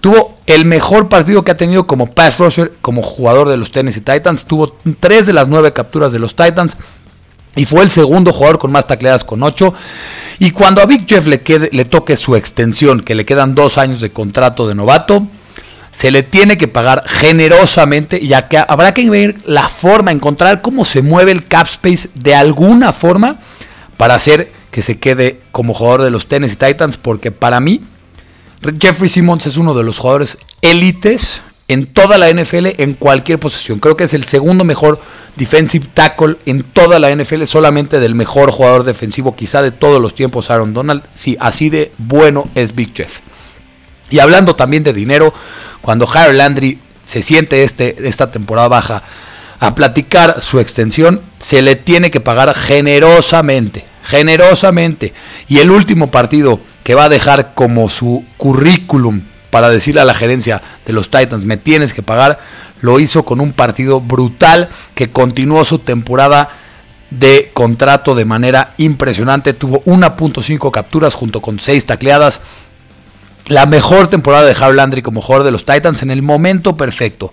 tuvo 0.00 0.38
el 0.46 0.66
mejor 0.66 1.08
partido 1.08 1.42
que 1.42 1.50
ha 1.50 1.56
tenido 1.56 1.86
como 1.86 2.12
pass 2.12 2.38
rusher, 2.38 2.72
como 2.80 3.02
jugador 3.02 3.48
de 3.48 3.56
los 3.56 3.72
Tennessee 3.72 4.02
Titans. 4.02 4.44
Tuvo 4.44 4.76
tres 5.00 5.26
de 5.26 5.32
las 5.32 5.48
nueve 5.48 5.72
capturas 5.72 6.12
de 6.12 6.18
los 6.18 6.36
Titans. 6.36 6.76
Y 7.54 7.66
fue 7.66 7.82
el 7.82 7.90
segundo 7.90 8.32
jugador 8.32 8.58
con 8.58 8.72
más 8.72 8.86
tacleadas 8.86 9.24
con 9.24 9.42
ocho. 9.42 9.74
Y 10.38 10.52
cuando 10.52 10.80
a 10.80 10.86
Big 10.86 11.06
Jeff 11.06 11.26
le, 11.26 11.42
quede, 11.42 11.68
le 11.72 11.84
toque 11.84 12.16
su 12.16 12.34
extensión, 12.34 13.02
que 13.02 13.14
le 13.14 13.26
quedan 13.26 13.54
dos 13.54 13.76
años 13.78 14.00
de 14.00 14.10
contrato 14.10 14.66
de 14.66 14.74
novato, 14.74 15.26
se 15.92 16.10
le 16.10 16.22
tiene 16.22 16.56
que 16.56 16.68
pagar 16.68 17.04
generosamente, 17.06 18.26
ya 18.26 18.48
que 18.48 18.56
habrá 18.56 18.94
que 18.94 19.08
ver 19.10 19.36
la 19.44 19.68
forma, 19.68 20.10
encontrar 20.10 20.62
cómo 20.62 20.84
se 20.84 21.02
mueve 21.02 21.32
el 21.32 21.46
cap 21.46 21.66
space 21.66 22.08
de 22.14 22.34
alguna 22.34 22.92
forma 22.92 23.36
para 23.98 24.14
hacer 24.14 24.50
que 24.70 24.82
se 24.82 24.98
quede 24.98 25.40
como 25.52 25.74
jugador 25.74 26.02
de 26.02 26.10
los 26.10 26.26
Tennessee 26.26 26.56
Titans, 26.56 26.96
porque 26.96 27.30
para 27.30 27.60
mí 27.60 27.82
Jeffrey 28.80 29.10
Simmons 29.10 29.46
es 29.46 29.58
uno 29.58 29.74
de 29.74 29.84
los 29.84 29.98
jugadores 29.98 30.38
élites 30.62 31.40
en 31.72 31.86
toda 31.86 32.18
la 32.18 32.30
NFL 32.30 32.68
en 32.78 32.94
cualquier 32.94 33.38
posición. 33.38 33.78
Creo 33.78 33.96
que 33.96 34.04
es 34.04 34.14
el 34.14 34.24
segundo 34.24 34.64
mejor 34.64 35.00
defensive 35.36 35.86
tackle 35.94 36.36
en 36.44 36.62
toda 36.62 36.98
la 36.98 37.14
NFL, 37.14 37.44
solamente 37.44 37.98
del 37.98 38.14
mejor 38.14 38.50
jugador 38.50 38.84
defensivo 38.84 39.34
quizá 39.34 39.62
de 39.62 39.70
todos 39.70 40.00
los 40.00 40.14
tiempos, 40.14 40.50
Aaron 40.50 40.74
Donald. 40.74 41.02
Sí, 41.14 41.36
así 41.40 41.70
de 41.70 41.90
bueno 41.96 42.48
es 42.54 42.74
Big 42.74 42.94
Jeff. 42.94 43.20
Y 44.10 44.18
hablando 44.18 44.54
también 44.54 44.84
de 44.84 44.92
dinero, 44.92 45.32
cuando 45.80 46.06
Harold 46.06 46.36
Landry 46.36 46.78
se 47.06 47.22
siente 47.22 47.64
este, 47.64 48.06
esta 48.06 48.30
temporada 48.30 48.68
baja 48.68 49.02
a 49.58 49.74
platicar 49.74 50.42
su 50.42 50.60
extensión, 50.60 51.22
se 51.40 51.62
le 51.62 51.76
tiene 51.76 52.10
que 52.10 52.20
pagar 52.20 52.52
generosamente, 52.54 53.86
generosamente. 54.02 55.14
Y 55.48 55.58
el 55.58 55.70
último 55.70 56.10
partido 56.10 56.60
que 56.84 56.94
va 56.94 57.04
a 57.04 57.08
dejar 57.08 57.54
como 57.54 57.88
su 57.88 58.24
currículum 58.36 59.22
para 59.52 59.68
decirle 59.68 60.00
a 60.00 60.06
la 60.06 60.14
gerencia 60.14 60.62
de 60.86 60.94
los 60.94 61.10
Titans, 61.10 61.44
me 61.44 61.58
tienes 61.58 61.92
que 61.92 62.02
pagar, 62.02 62.40
lo 62.80 62.98
hizo 62.98 63.22
con 63.26 63.38
un 63.38 63.52
partido 63.52 64.00
brutal 64.00 64.70
que 64.94 65.10
continuó 65.10 65.66
su 65.66 65.78
temporada 65.78 66.48
de 67.10 67.50
contrato 67.52 68.14
de 68.14 68.24
manera 68.24 68.72
impresionante. 68.78 69.52
Tuvo 69.52 69.82
1.5 69.84 70.70
capturas 70.70 71.12
junto 71.12 71.42
con 71.42 71.60
6 71.60 71.84
tacleadas 71.84 72.40
la 73.44 73.66
mejor 73.66 74.08
temporada 74.08 74.46
de 74.46 74.52
Harold 74.52 74.76
Landry 74.76 75.02
como 75.02 75.20
jugador 75.20 75.44
de 75.44 75.50
los 75.50 75.66
Titans 75.66 76.00
en 76.00 76.10
el 76.10 76.22
momento 76.22 76.78
perfecto. 76.78 77.30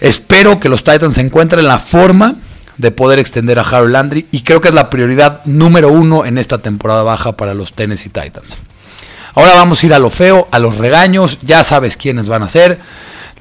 Espero 0.00 0.58
que 0.58 0.70
los 0.70 0.84
Titans 0.84 1.18
encuentren 1.18 1.68
la 1.68 1.78
forma 1.78 2.36
de 2.78 2.92
poder 2.92 3.18
extender 3.18 3.58
a 3.58 3.62
Harold 3.62 3.92
Landry 3.92 4.26
y 4.30 4.40
creo 4.40 4.62
que 4.62 4.68
es 4.68 4.74
la 4.74 4.88
prioridad 4.88 5.44
número 5.44 5.90
uno 5.90 6.24
en 6.24 6.38
esta 6.38 6.56
temporada 6.56 7.02
baja 7.02 7.36
para 7.36 7.52
los 7.52 7.74
Tennessee 7.74 8.08
Titans. 8.08 8.56
Ahora 9.36 9.54
vamos 9.54 9.80
a 9.80 9.86
ir 9.86 9.94
a 9.94 10.00
lo 10.00 10.10
feo, 10.10 10.48
a 10.50 10.58
los 10.58 10.76
regaños, 10.76 11.38
ya 11.42 11.62
sabes 11.62 11.96
quiénes 11.96 12.28
van 12.28 12.42
a 12.42 12.48
ser. 12.48 12.80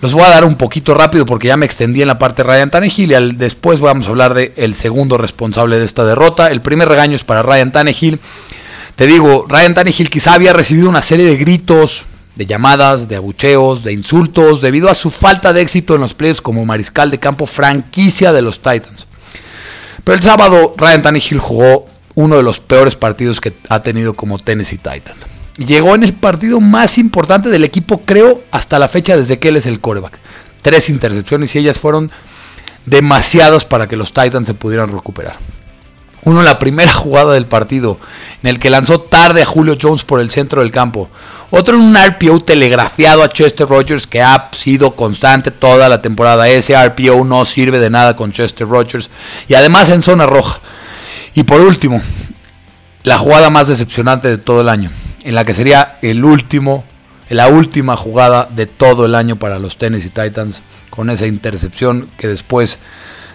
Los 0.02 0.14
voy 0.14 0.24
a 0.24 0.30
dar 0.30 0.46
un 0.46 0.56
poquito 0.56 0.94
rápido 0.94 1.26
porque 1.26 1.48
ya 1.48 1.58
me 1.58 1.66
extendí 1.66 2.04
en 2.04 2.08
la 2.08 2.20
parte 2.20 2.44
de 2.44 2.50
Ryan 2.50 2.70
Tannehill 2.70 3.12
y 3.12 3.34
después 3.36 3.80
vamos 3.80 4.06
a 4.06 4.10
hablar 4.10 4.36
del 4.36 4.54
el 4.56 4.76
segundo 4.76 5.18
responsable 5.18 5.80
de 5.80 5.86
esta 5.86 6.06
derrota. 6.06 6.48
El 6.48 6.62
primer 6.62 6.88
regaño 6.88 7.16
es 7.16 7.24
para 7.24 7.42
Ryan 7.42 7.72
Tannehill 7.72 8.20
te 8.96 9.08
digo, 9.08 9.46
Ryan 9.50 9.74
Tannehill 9.74 10.10
quizá 10.10 10.34
había 10.34 10.54
recibido 10.54 10.88
una 10.88 11.04
serie 11.04 11.26
de 11.26 11.36
gritos, 11.36 12.04
de 12.36 12.46
llamadas, 12.46 13.10
de 13.10 13.18
abucheos, 13.18 13.84
de 13.84 13.92
insultos, 13.92 14.62
debido 14.62 14.90
a 14.90 14.96
su 14.96 15.12
falta 15.12 15.52
de 15.52 15.62
éxito 15.62 15.96
en 15.96 16.02
los 16.02 16.14
playoffs 16.14 16.42
como 16.42 16.66
mariscal 16.66 17.12
de 17.12 17.20
campo 17.20 17.46
franquicia 17.46 18.32
de 18.32 18.42
los 18.42 18.60
Titans. 18.60 19.08
Pero 20.06 20.16
el 20.16 20.24
sábado 20.24 20.74
Ryan 20.78 21.02
Tannehill 21.02 21.40
jugó 21.40 21.88
uno 22.14 22.38
de 22.38 22.44
los 22.44 22.62
peores 22.62 22.96
partidos 22.96 23.42
que 23.42 23.54
ha 23.68 23.82
tenido 23.82 24.14
como 24.14 24.40
Tennessee 24.40 24.78
Titan. 24.78 25.18
Llegó 25.58 25.96
en 25.96 26.04
el 26.04 26.14
partido 26.14 26.60
más 26.60 26.98
importante 26.98 27.50
del 27.50 27.64
equipo, 27.64 28.02
creo, 28.02 28.42
hasta 28.52 28.78
la 28.78 28.90
fecha 28.90 29.16
desde 29.16 29.40
que 29.40 29.50
él 29.50 29.58
es 29.58 29.66
el 29.66 29.80
coreback. 29.80 30.20
Tres 30.62 30.90
intercepciones 30.90 31.56
y 31.56 31.60
ellas 31.60 31.80
fueron 31.80 32.12
demasiados 32.86 33.66
para 33.66 33.88
que 33.88 33.96
los 33.96 34.14
Titans 34.14 34.48
se 34.48 34.54
pudieran 34.54 34.92
recuperar. 34.92 35.38
Uno 36.26 36.42
la 36.42 36.58
primera 36.58 36.92
jugada 36.92 37.34
del 37.34 37.46
partido, 37.46 38.00
en 38.42 38.50
el 38.50 38.60
que 38.60 38.72
lanzó 38.72 39.00
tarde 39.00 39.44
a 39.44 39.46
Julio 39.46 39.78
Jones 39.80 40.04
por 40.04 40.20
el 40.20 40.32
centro 40.32 40.62
del 40.62 40.72
campo. 40.72 41.10
Otro 41.52 41.76
en 41.76 41.84
un 41.84 41.96
RPO 41.96 42.40
telegrafiado 42.40 43.24
a 43.24 43.30
Chester 43.30 43.68
Rogers 43.68 44.08
que 44.08 44.22
ha 44.22 44.50
sido 44.52 44.96
constante 44.96 45.52
toda 45.52 45.88
la 45.88 46.02
temporada. 46.02 46.50
Ese 46.50 46.76
RPO 46.76 47.24
no 47.24 47.46
sirve 47.46 47.80
de 47.80 47.92
nada 47.92 48.16
con 48.16 48.32
Chester 48.32 48.68
Rogers. 48.68 49.12
Y 49.48 49.54
además 49.54 49.90
en 49.90 50.02
zona 50.02 50.26
roja. 50.26 50.60
Y 51.36 51.44
por 51.44 51.62
último, 51.62 52.02
la 53.04 53.20
jugada 53.20 53.52
más 53.52 53.68
decepcionante 53.68 54.28
de 54.28 54.40
todo 54.40 54.62
el 54.62 54.70
año. 54.70 54.90
En 55.26 55.34
la 55.34 55.44
que 55.44 55.56
sería 55.56 55.98
el 56.04 56.24
último, 56.24 56.86
la 57.30 57.48
última 57.48 57.98
jugada 57.98 58.48
de 58.50 58.68
todo 58.68 59.06
el 59.06 59.16
año 59.16 59.38
para 59.38 59.58
los 59.58 59.78
Tennessee 59.78 60.10
Titans. 60.10 60.62
Con 60.92 61.10
esa 61.10 61.26
intercepción 61.26 62.08
que 62.18 62.28
después 62.28 62.78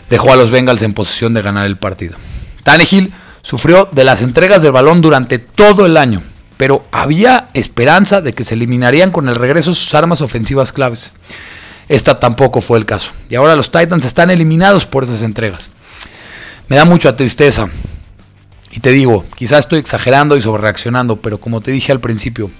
dejó 0.09 0.33
a 0.33 0.37
los 0.37 0.53
Bengals 0.53 0.83
en 0.83 0.95
posición 0.95 1.35
de 1.35 1.43
ganar 1.43 1.67
el 1.67 1.77
partido. 1.77 2.17
Tannehill 2.63 3.13
sufrió 3.43 3.89
de 3.91 4.05
las 4.05 4.23
entregas 4.23 4.63
del 4.63 4.71
balón 4.71 5.01
durante 5.01 5.41
todo 5.41 5.85
el 5.85 5.97
año, 5.97 6.23
pero 6.57 6.85
había 6.93 7.49
esperanza 7.55 8.21
de 8.21 8.35
que 8.35 8.45
se 8.45 8.55
eliminarían 8.55 9.11
con 9.11 9.29
el 9.29 9.35
regreso 9.35 9.75
sus 9.75 9.93
armas 9.95 10.21
ofensivas 10.21 10.73
claves. 10.73 11.11
Esta 11.89 12.21
tampoco 12.21 12.61
fue 12.61 12.79
el 12.79 12.87
caso, 12.87 13.11
y 13.29 13.35
ahora 13.35 13.57
los 13.57 13.73
Titans 13.73 14.05
están 14.05 14.31
eliminados 14.31 14.87
por 14.87 15.03
esas 15.03 15.23
entregas. 15.23 15.71
Me 16.69 16.77
da 16.77 16.85
mucha 16.85 17.17
tristeza, 17.17 17.69
y 18.73 18.81
te 18.81 18.91
digo, 18.91 19.25
quizás 19.37 19.61
estoy 19.61 19.79
exagerando 19.81 20.37
y 20.37 20.43
sobrereaccionando, 20.43 21.17
pero 21.17 21.41
como 21.41 21.61
te 21.61 21.73
dije 21.73 21.93
al 21.93 22.01
principio, 22.01 22.51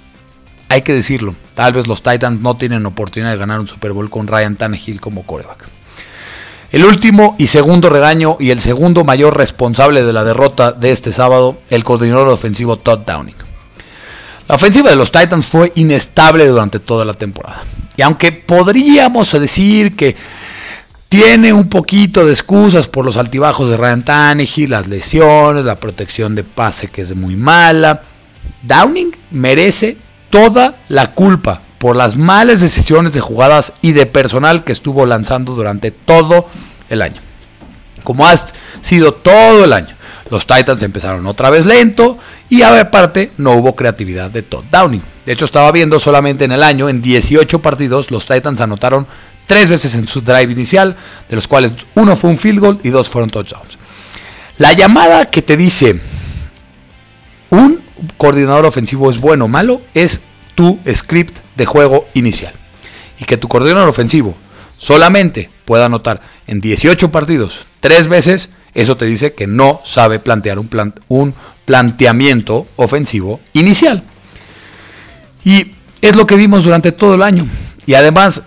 hay 0.67 0.81
que 0.81 0.93
decirlo, 0.93 1.35
tal 1.53 1.73
vez 1.73 1.87
los 1.87 2.03
Titans 2.03 2.41
no 2.41 2.57
tienen 2.57 2.85
oportunidad 2.85 3.31
de 3.31 3.37
ganar 3.37 3.59
un 3.59 3.67
Super 3.67 3.93
Bowl 3.93 4.09
con 4.09 4.27
Ryan 4.27 4.55
Tannehill 4.55 4.99
como 4.99 5.25
coreback. 5.25 5.67
El 6.71 6.85
último 6.85 7.35
y 7.37 7.47
segundo 7.47 7.89
regaño 7.89 8.37
y 8.39 8.51
el 8.51 8.61
segundo 8.61 9.03
mayor 9.03 9.37
responsable 9.37 10.03
de 10.03 10.13
la 10.13 10.23
derrota 10.23 10.71
de 10.71 10.91
este 10.91 11.11
sábado, 11.11 11.57
el 11.69 11.83
coordinador 11.83 12.29
ofensivo 12.29 12.77
Todd 12.77 12.99
Downing. 12.99 13.35
La 14.47 14.55
ofensiva 14.55 14.89
de 14.89 14.95
los 14.95 15.11
Titans 15.11 15.45
fue 15.45 15.71
inestable 15.75 16.47
durante 16.47 16.79
toda 16.79 17.03
la 17.03 17.13
temporada. 17.13 17.63
Y 17.97 18.01
aunque 18.01 18.31
podríamos 18.31 19.31
decir 19.33 19.95
que 19.95 20.15
tiene 21.11 21.51
un 21.51 21.67
poquito 21.67 22.25
de 22.25 22.31
excusas 22.31 22.87
por 22.87 23.03
los 23.03 23.17
altibajos 23.17 23.69
de 23.69 23.75
Ryan 23.75 24.03
Tannehill, 24.03 24.69
las 24.69 24.87
lesiones, 24.87 25.65
la 25.65 25.75
protección 25.75 26.35
de 26.35 26.45
pase 26.45 26.87
que 26.87 27.01
es 27.01 27.13
muy 27.17 27.35
mala, 27.35 28.01
Downing 28.61 29.11
merece 29.29 29.97
toda 30.29 30.75
la 30.87 31.11
culpa 31.11 31.59
por 31.79 31.97
las 31.97 32.15
malas 32.15 32.61
decisiones 32.61 33.11
de 33.11 33.19
jugadas 33.19 33.73
y 33.81 33.91
de 33.91 34.05
personal 34.05 34.63
que 34.63 34.71
estuvo 34.71 35.05
lanzando 35.05 35.53
durante 35.53 35.91
todo 35.91 36.47
el 36.89 37.01
año. 37.01 37.19
Como 38.05 38.25
ha 38.25 38.33
sido 38.81 39.11
todo 39.11 39.65
el 39.65 39.73
año. 39.73 39.93
Los 40.29 40.47
Titans 40.47 40.81
empezaron 40.81 41.27
otra 41.27 41.49
vez 41.49 41.65
lento 41.65 42.19
y 42.47 42.61
aparte 42.61 43.31
no 43.37 43.51
hubo 43.55 43.75
creatividad 43.75 44.31
de 44.31 44.43
Todd 44.43 44.63
Downing. 44.71 45.03
De 45.25 45.33
hecho 45.33 45.43
estaba 45.43 45.73
viendo 45.73 45.99
solamente 45.99 46.45
en 46.45 46.53
el 46.53 46.63
año, 46.63 46.87
en 46.87 47.01
18 47.01 47.59
partidos, 47.59 48.11
los 48.11 48.25
Titans 48.25 48.61
anotaron 48.61 49.07
tres 49.51 49.67
veces 49.67 49.95
en 49.95 50.07
su 50.07 50.21
drive 50.21 50.49
inicial, 50.49 50.95
de 51.27 51.35
los 51.35 51.45
cuales 51.45 51.73
uno 51.95 52.15
fue 52.15 52.29
un 52.29 52.37
field 52.37 52.59
goal 52.59 52.79
y 52.83 52.89
dos 52.89 53.09
fueron 53.09 53.29
touchdowns. 53.29 53.77
La 54.57 54.71
llamada 54.71 55.25
que 55.25 55.41
te 55.41 55.57
dice 55.57 55.99
un 57.49 57.81
coordinador 58.15 58.65
ofensivo 58.65 59.11
es 59.11 59.19
bueno 59.19 59.43
o 59.43 59.47
malo 59.49 59.81
es 59.93 60.21
tu 60.55 60.79
script 60.95 61.37
de 61.57 61.65
juego 61.65 62.07
inicial. 62.13 62.53
Y 63.19 63.25
que 63.25 63.35
tu 63.35 63.49
coordinador 63.49 63.89
ofensivo 63.89 64.37
solamente 64.77 65.49
pueda 65.65 65.87
anotar 65.87 66.21
en 66.47 66.61
18 66.61 67.11
partidos 67.11 67.65
tres 67.81 68.07
veces, 68.07 68.53
eso 68.73 68.95
te 68.95 69.03
dice 69.03 69.33
que 69.33 69.47
no 69.47 69.81
sabe 69.83 70.19
plantear 70.19 70.59
un, 70.59 70.69
un 71.09 71.35
planteamiento 71.65 72.67
ofensivo 72.77 73.41
inicial. 73.51 74.01
Y 75.43 75.73
es 76.01 76.15
lo 76.15 76.25
que 76.25 76.37
vimos 76.37 76.63
durante 76.63 76.93
todo 76.93 77.15
el 77.15 77.21
año. 77.21 77.49
Y 77.85 77.95
además, 77.95 78.43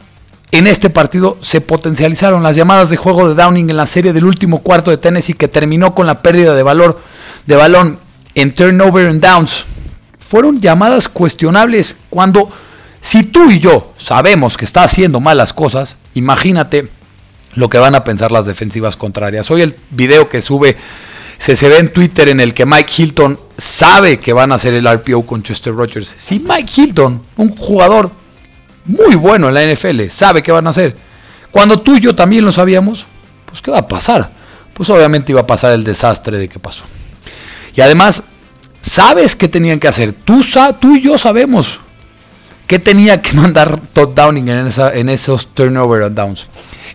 en 0.56 0.66
este 0.66 0.90
partido 0.90 1.38
se 1.40 1.60
potencializaron 1.60 2.42
las 2.42 2.56
llamadas 2.56 2.90
de 2.90 2.96
juego 2.96 3.28
de 3.28 3.34
Downing 3.34 3.70
en 3.70 3.76
la 3.76 3.86
serie 3.86 4.12
del 4.12 4.24
último 4.24 4.62
cuarto 4.62 4.90
de 4.90 4.98
Tennessee 4.98 5.34
que 5.34 5.48
terminó 5.48 5.94
con 5.94 6.06
la 6.06 6.20
pérdida 6.22 6.54
de 6.54 6.62
valor 6.62 7.00
de 7.46 7.56
balón 7.56 7.98
en 8.34 8.54
turnover 8.54 9.08
and 9.08 9.24
downs. 9.24 9.64
Fueron 10.28 10.60
llamadas 10.60 11.08
cuestionables 11.08 11.96
cuando 12.10 12.50
si 13.00 13.22
tú 13.24 13.50
y 13.50 13.60
yo 13.60 13.92
sabemos 13.98 14.56
que 14.56 14.64
está 14.64 14.84
haciendo 14.84 15.20
malas 15.20 15.52
cosas, 15.52 15.96
imagínate 16.14 16.88
lo 17.54 17.68
que 17.68 17.78
van 17.78 17.94
a 17.94 18.04
pensar 18.04 18.32
las 18.32 18.46
defensivas 18.46 18.96
contrarias. 18.96 19.50
Hoy 19.50 19.62
el 19.62 19.76
video 19.90 20.28
que 20.28 20.42
sube 20.42 20.76
se, 21.38 21.56
se 21.56 21.68
ve 21.68 21.78
en 21.78 21.92
Twitter 21.92 22.28
en 22.28 22.40
el 22.40 22.54
que 22.54 22.66
Mike 22.66 22.92
Hilton 22.96 23.38
sabe 23.58 24.18
que 24.18 24.32
van 24.32 24.52
a 24.52 24.56
hacer 24.56 24.74
el 24.74 24.90
RPO 24.90 25.26
con 25.26 25.42
Chester 25.42 25.74
Rogers. 25.74 26.14
Si 26.16 26.40
Mike 26.40 26.72
Hilton, 26.74 27.22
un 27.36 27.56
jugador 27.56 28.10
muy 28.84 29.14
bueno 29.14 29.48
en 29.48 29.54
la 29.54 29.64
NFL, 29.64 30.08
sabe 30.10 30.42
que 30.42 30.52
van 30.52 30.66
a 30.66 30.70
hacer, 30.70 30.94
cuando 31.50 31.80
tú 31.80 31.96
y 31.96 32.00
yo 32.00 32.14
también 32.14 32.44
lo 32.44 32.52
sabíamos, 32.52 33.06
pues 33.46 33.62
¿qué 33.62 33.70
va 33.70 33.78
a 33.78 33.88
pasar? 33.88 34.30
Pues 34.74 34.90
obviamente 34.90 35.30
iba 35.30 35.42
a 35.42 35.46
pasar 35.46 35.72
el 35.72 35.84
desastre 35.84 36.38
de 36.38 36.48
qué 36.48 36.58
pasó. 36.58 36.84
Y 37.74 37.80
además, 37.80 38.24
sabes 38.80 39.36
qué 39.36 39.48
tenían 39.48 39.80
que 39.80 39.88
hacer. 39.88 40.12
Tú, 40.12 40.42
y 40.96 41.00
yo 41.00 41.18
sabemos 41.18 41.78
qué 42.66 42.78
tenía 42.78 43.22
que 43.22 43.32
mandar 43.34 43.80
Todd 43.92 44.14
Downing 44.14 44.48
en, 44.48 45.08
esos 45.08 45.46
turnover 45.54 46.02
and 46.02 46.16
downs. 46.16 46.46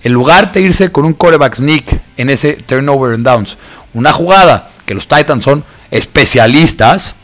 En 0.03 0.13
lugar 0.13 0.51
de 0.51 0.61
irse 0.61 0.91
con 0.91 1.05
un 1.05 1.13
quarterback 1.13 1.55
sneak 1.55 2.01
en 2.17 2.29
ese 2.29 2.53
turnover 2.53 3.13
and 3.13 3.25
downs, 3.25 3.57
una 3.93 4.13
jugada 4.13 4.69
que 4.85 4.93
los 4.93 5.07
Titans 5.07 5.43
son 5.43 5.63
especialistas, 5.91 7.15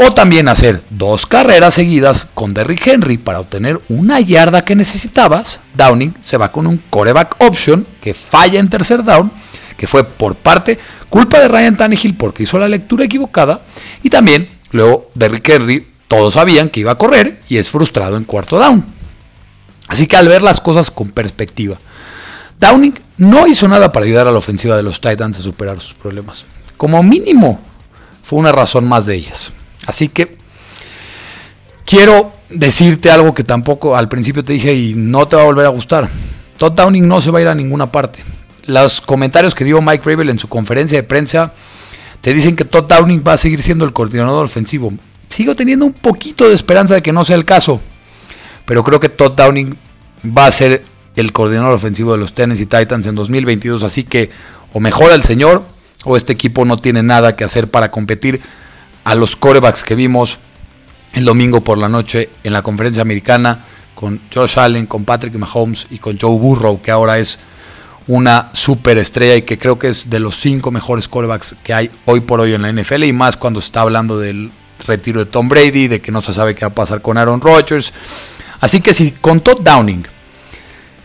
o 0.00 0.12
también 0.12 0.46
hacer 0.46 0.84
dos 0.90 1.26
carreras 1.26 1.74
seguidas 1.74 2.28
con 2.32 2.54
Derrick 2.54 2.86
Henry 2.86 3.18
para 3.18 3.40
obtener 3.40 3.80
una 3.88 4.20
yarda 4.20 4.64
que 4.64 4.76
necesitabas, 4.76 5.58
Downing 5.74 6.14
se 6.22 6.36
va 6.36 6.52
con 6.52 6.68
un 6.68 6.80
coreback 6.88 7.34
option 7.40 7.84
que 8.00 8.14
falla 8.14 8.60
en 8.60 8.70
tercer 8.70 9.02
down, 9.02 9.32
que 9.76 9.88
fue 9.88 10.04
por 10.04 10.36
parte 10.36 10.78
culpa 11.08 11.40
de 11.40 11.48
Ryan 11.48 11.76
Tannehill 11.76 12.16
porque 12.16 12.44
hizo 12.44 12.60
la 12.60 12.68
lectura 12.68 13.06
equivocada, 13.06 13.62
y 14.00 14.08
también 14.08 14.48
luego 14.70 15.10
Derrick 15.14 15.48
Henry, 15.48 15.84
todos 16.06 16.34
sabían 16.34 16.68
que 16.68 16.80
iba 16.80 16.92
a 16.92 16.98
correr 16.98 17.40
y 17.48 17.56
es 17.56 17.68
frustrado 17.68 18.16
en 18.16 18.24
cuarto 18.24 18.56
down. 18.56 18.84
Así 19.88 20.06
que 20.06 20.16
al 20.16 20.28
ver 20.28 20.42
las 20.42 20.60
cosas 20.60 20.92
con 20.92 21.10
perspectiva, 21.10 21.76
Downing 22.60 22.94
no 23.16 23.48
hizo 23.48 23.66
nada 23.66 23.90
para 23.90 24.06
ayudar 24.06 24.28
a 24.28 24.32
la 24.32 24.38
ofensiva 24.38 24.76
de 24.76 24.84
los 24.84 25.00
Titans 25.00 25.38
a 25.38 25.42
superar 25.42 25.80
sus 25.80 25.94
problemas. 25.94 26.44
Como 26.76 27.02
mínimo, 27.02 27.60
fue 28.22 28.38
una 28.38 28.52
razón 28.52 28.86
más 28.86 29.04
de 29.04 29.16
ellas. 29.16 29.54
Así 29.88 30.10
que 30.10 30.36
quiero 31.86 32.30
decirte 32.50 33.10
algo 33.10 33.32
que 33.32 33.42
tampoco 33.42 33.96
al 33.96 34.06
principio 34.10 34.44
te 34.44 34.52
dije 34.52 34.74
y 34.74 34.92
no 34.94 35.26
te 35.26 35.34
va 35.34 35.42
a 35.42 35.46
volver 35.46 35.64
a 35.64 35.70
gustar. 35.70 36.10
Todd 36.58 36.72
Downing 36.72 37.08
no 37.08 37.22
se 37.22 37.30
va 37.30 37.38
a 37.38 37.42
ir 37.42 37.48
a 37.48 37.54
ninguna 37.54 37.90
parte. 37.90 38.22
Los 38.66 39.00
comentarios 39.00 39.54
que 39.54 39.64
dio 39.64 39.80
Mike 39.80 40.02
Rabel 40.04 40.28
en 40.28 40.38
su 40.38 40.46
conferencia 40.46 40.98
de 40.98 41.04
prensa 41.04 41.54
te 42.20 42.34
dicen 42.34 42.54
que 42.54 42.66
Todd 42.66 42.84
Downing 42.84 43.24
va 43.26 43.32
a 43.32 43.38
seguir 43.38 43.62
siendo 43.62 43.86
el 43.86 43.94
coordinador 43.94 44.44
ofensivo. 44.44 44.92
Sigo 45.30 45.54
teniendo 45.54 45.86
un 45.86 45.94
poquito 45.94 46.46
de 46.46 46.54
esperanza 46.54 46.94
de 46.94 47.02
que 47.02 47.14
no 47.14 47.24
sea 47.24 47.36
el 47.36 47.46
caso, 47.46 47.80
pero 48.66 48.84
creo 48.84 49.00
que 49.00 49.08
Todd 49.08 49.36
Downing 49.36 49.74
va 50.36 50.44
a 50.44 50.52
ser 50.52 50.84
el 51.16 51.32
coordinador 51.32 51.72
ofensivo 51.72 52.12
de 52.12 52.18
los 52.18 52.34
Tennessee 52.34 52.66
Titans 52.66 53.06
en 53.06 53.14
2022, 53.14 53.84
así 53.84 54.04
que 54.04 54.28
o 54.74 54.80
mejora 54.80 55.14
el 55.14 55.22
señor 55.22 55.62
o 56.04 56.18
este 56.18 56.34
equipo 56.34 56.66
no 56.66 56.76
tiene 56.76 57.02
nada 57.02 57.36
que 57.36 57.44
hacer 57.44 57.68
para 57.68 57.90
competir 57.90 58.42
a 59.08 59.14
los 59.14 59.36
corebacks 59.36 59.84
que 59.84 59.94
vimos 59.94 60.36
el 61.14 61.24
domingo 61.24 61.62
por 61.62 61.78
la 61.78 61.88
noche 61.88 62.28
en 62.44 62.52
la 62.52 62.60
conferencia 62.60 63.00
americana 63.00 63.64
con 63.94 64.20
Josh 64.32 64.58
Allen, 64.58 64.84
con 64.84 65.06
Patrick 65.06 65.34
Mahomes 65.34 65.86
y 65.88 65.96
con 65.96 66.18
Joe 66.20 66.38
Burrow, 66.38 66.82
que 66.82 66.90
ahora 66.90 67.18
es 67.18 67.38
una 68.06 68.50
superestrella 68.52 69.36
y 69.36 69.42
que 69.42 69.56
creo 69.56 69.78
que 69.78 69.88
es 69.88 70.10
de 70.10 70.20
los 70.20 70.38
cinco 70.38 70.70
mejores 70.70 71.08
corebacks 71.08 71.56
que 71.64 71.72
hay 71.72 71.90
hoy 72.04 72.20
por 72.20 72.40
hoy 72.40 72.52
en 72.52 72.60
la 72.60 72.70
NFL 72.70 73.04
y 73.04 73.14
más 73.14 73.38
cuando 73.38 73.60
está 73.60 73.80
hablando 73.80 74.18
del 74.18 74.52
retiro 74.86 75.24
de 75.24 75.30
Tom 75.30 75.48
Brady, 75.48 75.88
de 75.88 76.02
que 76.02 76.12
no 76.12 76.20
se 76.20 76.34
sabe 76.34 76.54
qué 76.54 76.66
va 76.66 76.72
a 76.72 76.74
pasar 76.74 77.00
con 77.00 77.16
Aaron 77.16 77.40
Rodgers. 77.40 77.94
Así 78.60 78.82
que 78.82 78.92
si 78.92 79.12
con 79.12 79.40
Todd 79.40 79.62
Downing 79.62 80.06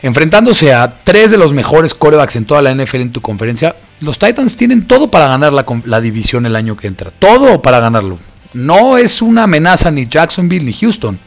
enfrentándose 0.03 0.73
a 0.73 0.99
tres 1.03 1.31
de 1.31 1.37
los 1.37 1.53
mejores 1.53 1.93
corebacks 1.93 2.35
en 2.35 2.45
toda 2.45 2.61
la 2.61 2.75
NFL 2.75 2.97
en 2.97 3.11
tu 3.13 3.21
conferencia, 3.21 3.75
los 4.01 4.19
Titans 4.19 4.57
tienen 4.57 4.85
todo 4.85 5.09
para 5.09 5.29
ganar 5.29 5.53
la, 5.53 6.01
división 6.01 6.45
el 6.45 6.57
año 6.57 6.75
que 6.75 6.87
entra. 6.87 7.09
Todo 7.17 7.61
para 7.61 7.79
ganarlo. 7.79 8.19
No 8.53 8.97
es 8.97 9.21
una 9.21 9.43
amenaza 9.43 9.89
ni 9.89 10.05
Jacksonville 10.07 10.65
ni 10.65 10.73
Houston. 10.73 11.17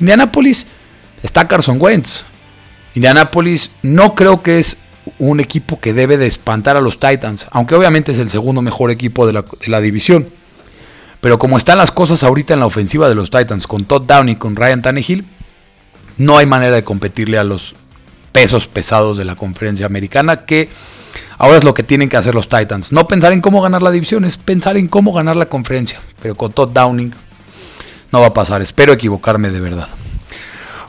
Indianapolis 0.00 0.66
está 1.22 1.46
Carson 1.46 1.76
Wentz. 1.78 2.24
Indianapolis 2.94 3.70
no 3.82 4.14
creo 4.14 4.42
que 4.42 4.60
es 4.60 4.78
un 5.18 5.38
equipo 5.38 5.78
que 5.78 5.92
debe 5.92 6.16
de 6.16 6.26
espantar 6.26 6.76
a 6.76 6.80
los 6.80 6.98
Titans, 6.98 7.46
aunque 7.50 7.74
obviamente 7.74 8.12
es 8.12 8.18
el 8.18 8.30
segundo 8.30 8.62
mejor 8.62 8.90
equipo 8.90 9.26
de 9.26 9.44
la, 9.66 9.80
división. 9.82 10.30
Pero 11.20 11.38
como 11.38 11.58
están 11.58 11.76
las 11.76 11.90
cosas 11.90 12.22
ahorita 12.22 12.54
en 12.54 12.60
la 12.60 12.66
ofensiva 12.66 13.10
de 13.10 13.14
los 13.14 13.30
Titans, 13.30 13.66
con 13.66 13.84
Todd 13.84 14.02
Downey 14.06 14.34
y 14.34 14.38
con 14.38 14.56
Ryan 14.56 14.80
Tannehill, 14.80 15.26
no 16.16 16.38
hay 16.38 16.46
manera 16.46 16.74
de 16.76 16.82
competirle 16.82 17.36
a 17.36 17.44
los 17.44 17.74
pesos 18.36 18.66
pesados 18.66 19.16
de 19.16 19.24
la 19.24 19.34
conferencia 19.34 19.86
americana, 19.86 20.44
que 20.44 20.68
ahora 21.38 21.56
es 21.56 21.64
lo 21.64 21.72
que 21.72 21.82
tienen 21.82 22.10
que 22.10 22.18
hacer 22.18 22.34
los 22.34 22.50
Titans. 22.50 22.92
No 22.92 23.08
pensar 23.08 23.32
en 23.32 23.40
cómo 23.40 23.62
ganar 23.62 23.80
la 23.80 23.90
división, 23.90 24.26
es 24.26 24.36
pensar 24.36 24.76
en 24.76 24.88
cómo 24.88 25.14
ganar 25.14 25.36
la 25.36 25.48
conferencia. 25.48 26.02
Pero 26.20 26.34
con 26.34 26.52
Todd 26.52 26.68
Downing 26.68 27.14
no 28.12 28.20
va 28.20 28.26
a 28.26 28.34
pasar, 28.34 28.60
espero 28.60 28.92
equivocarme 28.92 29.50
de 29.50 29.60
verdad. 29.62 29.88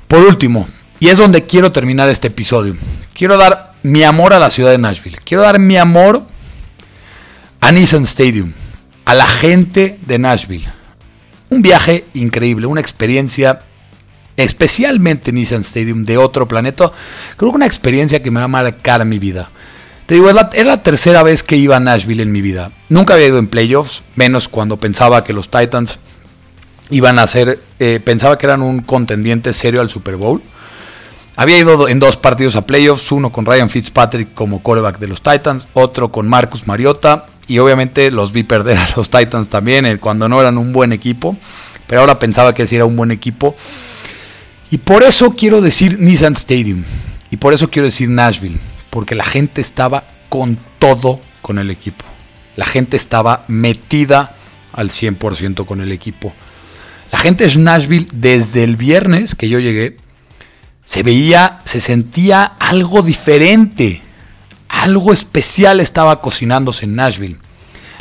Por 0.09 0.25
último, 0.25 0.67
y 0.99 1.07
es 1.07 1.17
donde 1.17 1.43
quiero 1.43 1.71
terminar 1.71 2.09
este 2.09 2.27
episodio, 2.27 2.75
quiero 3.13 3.37
dar 3.37 3.75
mi 3.81 4.03
amor 4.03 4.33
a 4.33 4.39
la 4.39 4.49
ciudad 4.49 4.71
de 4.71 4.77
Nashville, 4.77 5.17
quiero 5.23 5.43
dar 5.43 5.57
mi 5.57 5.77
amor 5.77 6.23
a 7.61 7.71
Nissan 7.71 8.03
Stadium, 8.03 8.51
a 9.05 9.15
la 9.15 9.25
gente 9.25 9.97
de 10.05 10.19
Nashville. 10.19 10.67
Un 11.49 11.61
viaje 11.61 12.03
increíble, 12.13 12.67
una 12.67 12.81
experiencia 12.81 13.59
especialmente 14.37 15.31
Nissan 15.31 15.61
Stadium 15.61 16.05
de 16.05 16.17
otro 16.17 16.47
planeta, 16.47 16.91
creo 17.35 17.51
que 17.51 17.57
una 17.57 17.65
experiencia 17.65 18.21
que 18.23 18.31
me 18.31 18.39
va 18.39 18.45
a 18.45 18.47
marcar 18.47 19.03
mi 19.03 19.19
vida. 19.19 19.49
Te 20.05 20.15
digo, 20.15 20.29
es 20.29 20.65
la, 20.65 20.83
tercera 20.83 21.21
vez 21.21 21.43
que 21.43 21.57
iba 21.57 21.75
a 21.75 21.81
Nashville 21.81 22.23
en 22.23 22.31
mi 22.31 22.41
vida. 22.41 22.71
Nunca 22.87 23.15
había 23.15 23.27
ido 23.27 23.39
en 23.39 23.47
playoffs, 23.47 24.03
menos 24.15 24.47
cuando 24.47 24.77
pensaba 24.77 25.25
que 25.25 25.33
los 25.33 25.49
Titans 25.49 25.97
iban 26.89 27.19
a 27.19 27.27
ser, 27.27 27.59
eh, 27.79 27.99
pensaba 28.01 28.37
que 28.37 28.45
eran 28.45 28.61
un 28.61 28.79
contendiente 28.79 29.53
serio 29.53 29.81
al 29.81 29.89
Super 29.89 30.15
Bowl. 30.15 30.41
Había 31.35 31.59
ido 31.59 31.89
en 31.89 31.99
dos 31.99 32.15
partidos 32.15 32.55
a 32.55 32.65
playoffs, 32.65 33.11
uno 33.11 33.33
con 33.33 33.45
Ryan 33.45 33.69
Fitzpatrick 33.69 34.33
como 34.33 34.63
quarterback 34.63 34.97
de 34.97 35.07
los 35.09 35.21
Titans, 35.21 35.67
otro 35.73 36.09
con 36.09 36.27
Marcus 36.29 36.67
Mariota, 36.67 37.25
y 37.47 37.59
obviamente 37.59 38.09
los 38.09 38.31
vi 38.31 38.43
perder 38.43 38.77
a 38.77 38.89
los 38.95 39.09
Titans 39.09 39.49
también 39.49 39.85
eh, 39.85 39.97
cuando 39.99 40.29
no 40.29 40.39
eran 40.39 40.57
un 40.57 40.71
buen 40.71 40.93
equipo, 40.93 41.35
pero 41.85 42.01
ahora 42.01 42.17
pensaba 42.17 42.55
que 42.55 42.65
sí 42.65 42.75
era 42.75 42.85
un 42.85 42.95
buen 42.95 43.11
equipo. 43.11 43.57
Y 44.69 44.79
por 44.79 45.03
eso 45.03 45.35
quiero 45.35 45.61
decir 45.61 45.99
Nissan 45.99 46.33
Stadium. 46.33 46.83
Y 47.31 47.37
por 47.37 47.53
eso 47.53 47.69
quiero 47.69 47.85
decir 47.85 48.09
Nashville. 48.09 48.57
Porque 48.89 49.15
la 49.15 49.25
gente 49.25 49.61
estaba 49.61 50.05
con 50.29 50.57
todo 50.79 51.21
con 51.41 51.59
el 51.59 51.71
equipo. 51.71 52.03
La 52.55 52.65
gente 52.65 52.97
estaba 52.97 53.45
metida 53.47 54.35
al 54.73 54.89
100% 54.89 55.65
con 55.65 55.81
el 55.81 55.91
equipo. 55.91 56.33
La 57.11 57.19
gente 57.19 57.45
es 57.45 57.57
Nashville 57.57 58.07
desde 58.11 58.63
el 58.63 58.75
viernes 58.75 59.35
que 59.35 59.47
yo 59.47 59.59
llegué. 59.59 59.95
Se 60.85 61.03
veía, 61.03 61.59
se 61.65 61.79
sentía 61.79 62.43
algo 62.43 63.01
diferente. 63.01 64.01
Algo 64.67 65.13
especial 65.13 65.79
estaba 65.79 66.21
cocinándose 66.21 66.85
en 66.85 66.95
Nashville. 66.95 67.37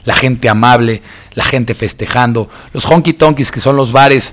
La 0.05 0.15
gente 0.15 0.49
amable, 0.49 1.03
la 1.35 1.45
gente 1.45 1.75
festejando, 1.75 2.49
los 2.73 2.85
honky 2.87 3.13
tonkies 3.13 3.51
que 3.51 3.61
son 3.61 3.77
los 3.77 3.93
bares 3.93 4.33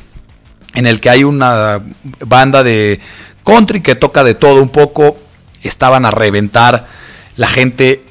en 0.73 0.85
el 0.85 0.99
que 0.99 1.09
hay 1.09 1.23
una 1.23 1.81
banda 2.25 2.63
de 2.63 2.99
country 3.43 3.81
que 3.81 3.95
toca 3.95 4.23
de 4.23 4.35
todo 4.35 4.61
un 4.61 4.69
poco. 4.69 5.17
Estaban 5.61 6.05
a 6.05 6.11
reventar 6.11 6.87
la 7.35 7.47
gente 7.47 8.01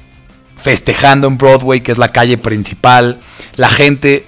festejando 0.57 1.27
en 1.27 1.37
Broadway, 1.37 1.81
que 1.81 1.91
es 1.91 1.97
la 1.97 2.11
calle 2.11 2.37
principal. 2.37 3.19
La 3.55 3.69
gente 3.69 4.25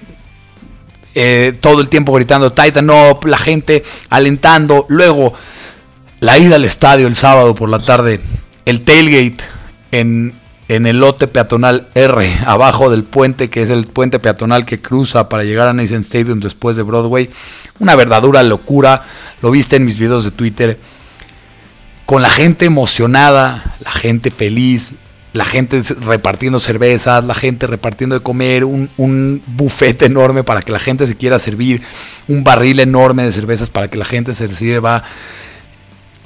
eh, 1.18 1.56
todo 1.60 1.80
el 1.80 1.88
tiempo 1.88 2.12
gritando 2.12 2.52
Titan 2.52 2.90
Up, 2.90 3.24
la 3.24 3.38
gente 3.38 3.82
alentando. 4.10 4.84
Luego, 4.88 5.32
la 6.20 6.38
ida 6.38 6.56
al 6.56 6.64
estadio 6.66 7.06
el 7.06 7.16
sábado 7.16 7.54
por 7.54 7.70
la 7.70 7.78
tarde, 7.78 8.20
el 8.66 8.82
tailgate 8.82 9.42
en, 9.92 10.34
en 10.68 10.86
el 10.86 10.98
lote 10.98 11.28
peatonal 11.28 11.86
R, 11.94 12.38
abajo 12.44 12.90
del 12.90 13.04
puente, 13.04 13.48
que 13.50 13.62
es 13.62 13.70
el 13.70 13.86
puente 13.86 14.18
peatonal 14.18 14.64
que 14.64 14.80
cruza 14.80 15.28
para 15.28 15.44
llegar 15.44 15.68
a 15.68 15.72
Nissan 15.72 16.02
Stadium 16.02 16.40
después 16.40 16.76
de 16.76 16.82
Broadway. 16.82 17.30
Una 17.78 17.94
verdadera 17.94 18.42
locura, 18.42 19.04
lo 19.42 19.50
viste 19.50 19.76
en 19.76 19.84
mis 19.84 19.98
videos 19.98 20.24
de 20.24 20.32
Twitter. 20.32 20.78
Con 22.04 22.22
la 22.22 22.30
gente 22.30 22.64
emocionada, 22.64 23.76
la 23.80 23.92
gente 23.92 24.30
feliz, 24.30 24.92
la 25.32 25.44
gente 25.44 25.82
repartiendo 26.00 26.58
cervezas, 26.58 27.22
la 27.22 27.34
gente 27.34 27.66
repartiendo 27.66 28.16
de 28.16 28.22
comer, 28.22 28.64
un, 28.64 28.88
un 28.96 29.42
buffet 29.46 30.02
enorme 30.02 30.42
para 30.42 30.62
que 30.62 30.72
la 30.72 30.78
gente 30.78 31.06
se 31.06 31.16
quiera 31.16 31.38
servir, 31.38 31.82
un 32.26 32.42
barril 32.42 32.80
enorme 32.80 33.24
de 33.24 33.32
cervezas 33.32 33.70
para 33.70 33.88
que 33.88 33.98
la 33.98 34.04
gente 34.04 34.34
se 34.34 34.52
sirva, 34.54 35.04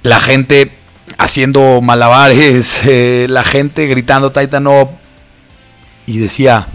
la 0.02 0.20
gente 0.20 0.70
haciendo 1.18 1.80
malabares, 1.80 2.80
eh, 2.86 3.26
la 3.28 3.44
gente 3.44 3.86
gritando 3.86 4.32
Titan. 4.32 4.66
Y 6.06 6.18
decía, 6.18 6.68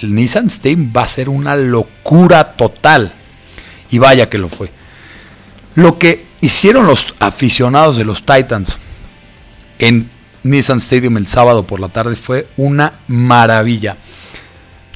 el 0.00 0.14
Nissan 0.14 0.50
Steam 0.50 0.92
va 0.96 1.02
a 1.02 1.08
ser 1.08 1.28
una 1.28 1.56
locura 1.56 2.52
total. 2.54 3.12
Y 3.90 3.98
vaya 3.98 4.30
que 4.30 4.38
lo 4.38 4.48
fue. 4.48 4.70
Lo 5.74 5.98
que 5.98 6.24
hicieron 6.40 6.86
los 6.86 7.14
aficionados 7.18 7.96
de 7.96 8.04
los 8.04 8.24
Titans 8.24 8.78
en 9.78 10.10
Nissan 10.42 10.78
Stadium 10.78 11.16
el 11.16 11.26
sábado 11.26 11.64
por 11.64 11.80
la 11.80 11.88
tarde 11.88 12.16
fue 12.16 12.48
una 12.56 12.94
maravilla. 13.08 13.96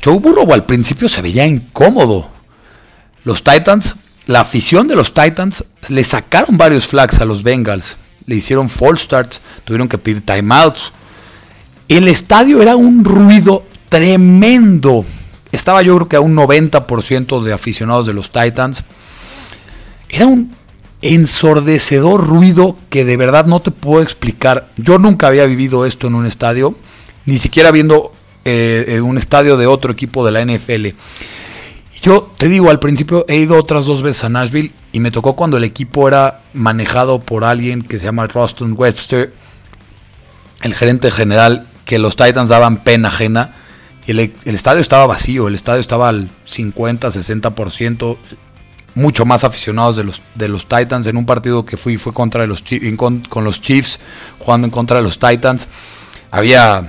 Joe 0.05 0.19
Burrow 0.19 0.53
al 0.53 0.65
principio 0.65 1.09
se 1.09 1.23
veía 1.23 1.47
incómodo. 1.47 2.31
Los 3.25 3.43
Titans, 3.43 3.97
la 4.27 4.41
afición 4.41 4.87
de 4.87 4.97
los 4.97 5.15
Titans, 5.15 5.65
le 5.89 6.05
sacaron 6.05 6.57
varios 6.59 6.87
flags 6.87 7.21
a 7.21 7.25
los 7.25 7.43
Bengals. 7.43 7.97
Le 8.27 8.37
hicieron 8.37 8.69
false 8.69 9.05
starts, 9.05 9.41
tuvieron 9.65 9.89
que 9.89 9.99
pedir 9.99 10.25
timeouts. 10.25 10.93
El 11.89 12.09
estadio 12.09 12.61
era 12.61 12.77
un 12.77 13.05
ruido 13.05 13.65
tremendo. 13.89 15.05
Estaba 15.53 15.83
yo 15.83 15.95
creo 15.97 16.09
que 16.09 16.17
a 16.17 16.21
un 16.21 16.35
90% 16.37 17.43
de 17.43 17.53
aficionados 17.53 18.07
de 18.07 18.13
los 18.13 18.31
Titans. 18.31 18.85
Era 20.09 20.27
un 20.27 20.53
ensordecedor 21.03 22.27
ruido 22.27 22.77
que 22.91 23.05
de 23.05 23.17
verdad 23.17 23.47
no 23.47 23.61
te 23.61 23.71
puedo 23.71 24.03
explicar. 24.03 24.69
Yo 24.77 24.99
nunca 24.99 25.29
había 25.29 25.47
vivido 25.47 25.87
esto 25.87 26.09
en 26.09 26.15
un 26.15 26.27
estadio, 26.27 26.75
ni 27.25 27.39
siquiera 27.39 27.71
viendo 27.71 28.13
eh, 28.45 29.01
un 29.03 29.19
estadio 29.19 29.57
de 29.57 29.67
otro 29.67 29.93
equipo 29.93 30.25
de 30.27 30.33
la 30.33 30.45
NFL. 30.45 30.89
Yo 32.03 32.31
te 32.37 32.49
digo, 32.49 32.71
al 32.71 32.79
principio 32.79 33.25
he 33.29 33.37
ido 33.37 33.59
otras 33.59 33.87
dos 33.87 34.03
veces 34.03 34.25
a 34.25 34.29
Nashville 34.29 34.73
y 34.97 35.01
me 35.01 35.11
tocó 35.11 35.37
cuando 35.37 35.59
el 35.59 35.65
equipo 35.65 36.09
era 36.09 36.41
manejado 36.55 37.21
por 37.21 37.45
alguien 37.45 37.83
que 37.83 37.99
se 37.99 38.07
llama 38.07 38.29
Roston 38.29 38.73
Webster, 38.79 39.31
el 40.63 40.75
gerente 40.75 41.11
general, 41.11 41.67
que 41.85 41.99
los 41.99 42.17
Titans 42.17 42.49
daban 42.49 42.79
pena 42.79 43.09
ajena. 43.09 43.57
Y 44.07 44.13
el, 44.13 44.33
el 44.47 44.55
estadio 44.55 44.81
estaba 44.81 45.07
vacío, 45.07 45.49
el 45.49 45.55
estadio 45.55 45.81
estaba 45.81 46.09
al 46.09 46.31
50, 46.47 47.09
60% 47.09 48.17
mucho 48.95 49.27
más 49.27 49.45
aficionados 49.45 49.97
de 49.97 50.05
los, 50.05 50.23
de 50.35 50.49
los 50.49 50.67
Titans. 50.67 51.07
En 51.07 51.19
un 51.19 51.27
partido 51.27 51.67
que 51.67 51.77
fui 51.77 51.99
fue 51.99 52.15
contra 52.15 52.47
los, 52.47 52.65
con, 52.97 53.21
con 53.21 53.45
los 53.45 53.61
Chiefs, 53.61 54.01
jugando 54.39 54.67
en 54.67 54.71
contra 54.71 54.97
de 54.97 55.03
los 55.03 55.19
Titans. 55.19 55.69
Había 56.31 56.89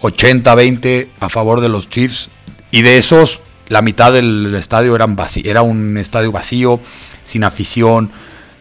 80-20 0.00 1.08
a 1.20 1.28
favor 1.28 1.60
de 1.60 1.68
los 1.68 1.90
Chiefs. 1.90 2.30
Y 2.70 2.80
de 2.80 2.96
esos, 2.96 3.42
la 3.72 3.82
mitad 3.82 4.12
del 4.12 4.54
estadio 4.54 4.94
era 4.96 5.62
un 5.62 5.96
estadio 5.96 6.30
vacío, 6.30 6.80
sin 7.24 7.44
afición, 7.44 8.10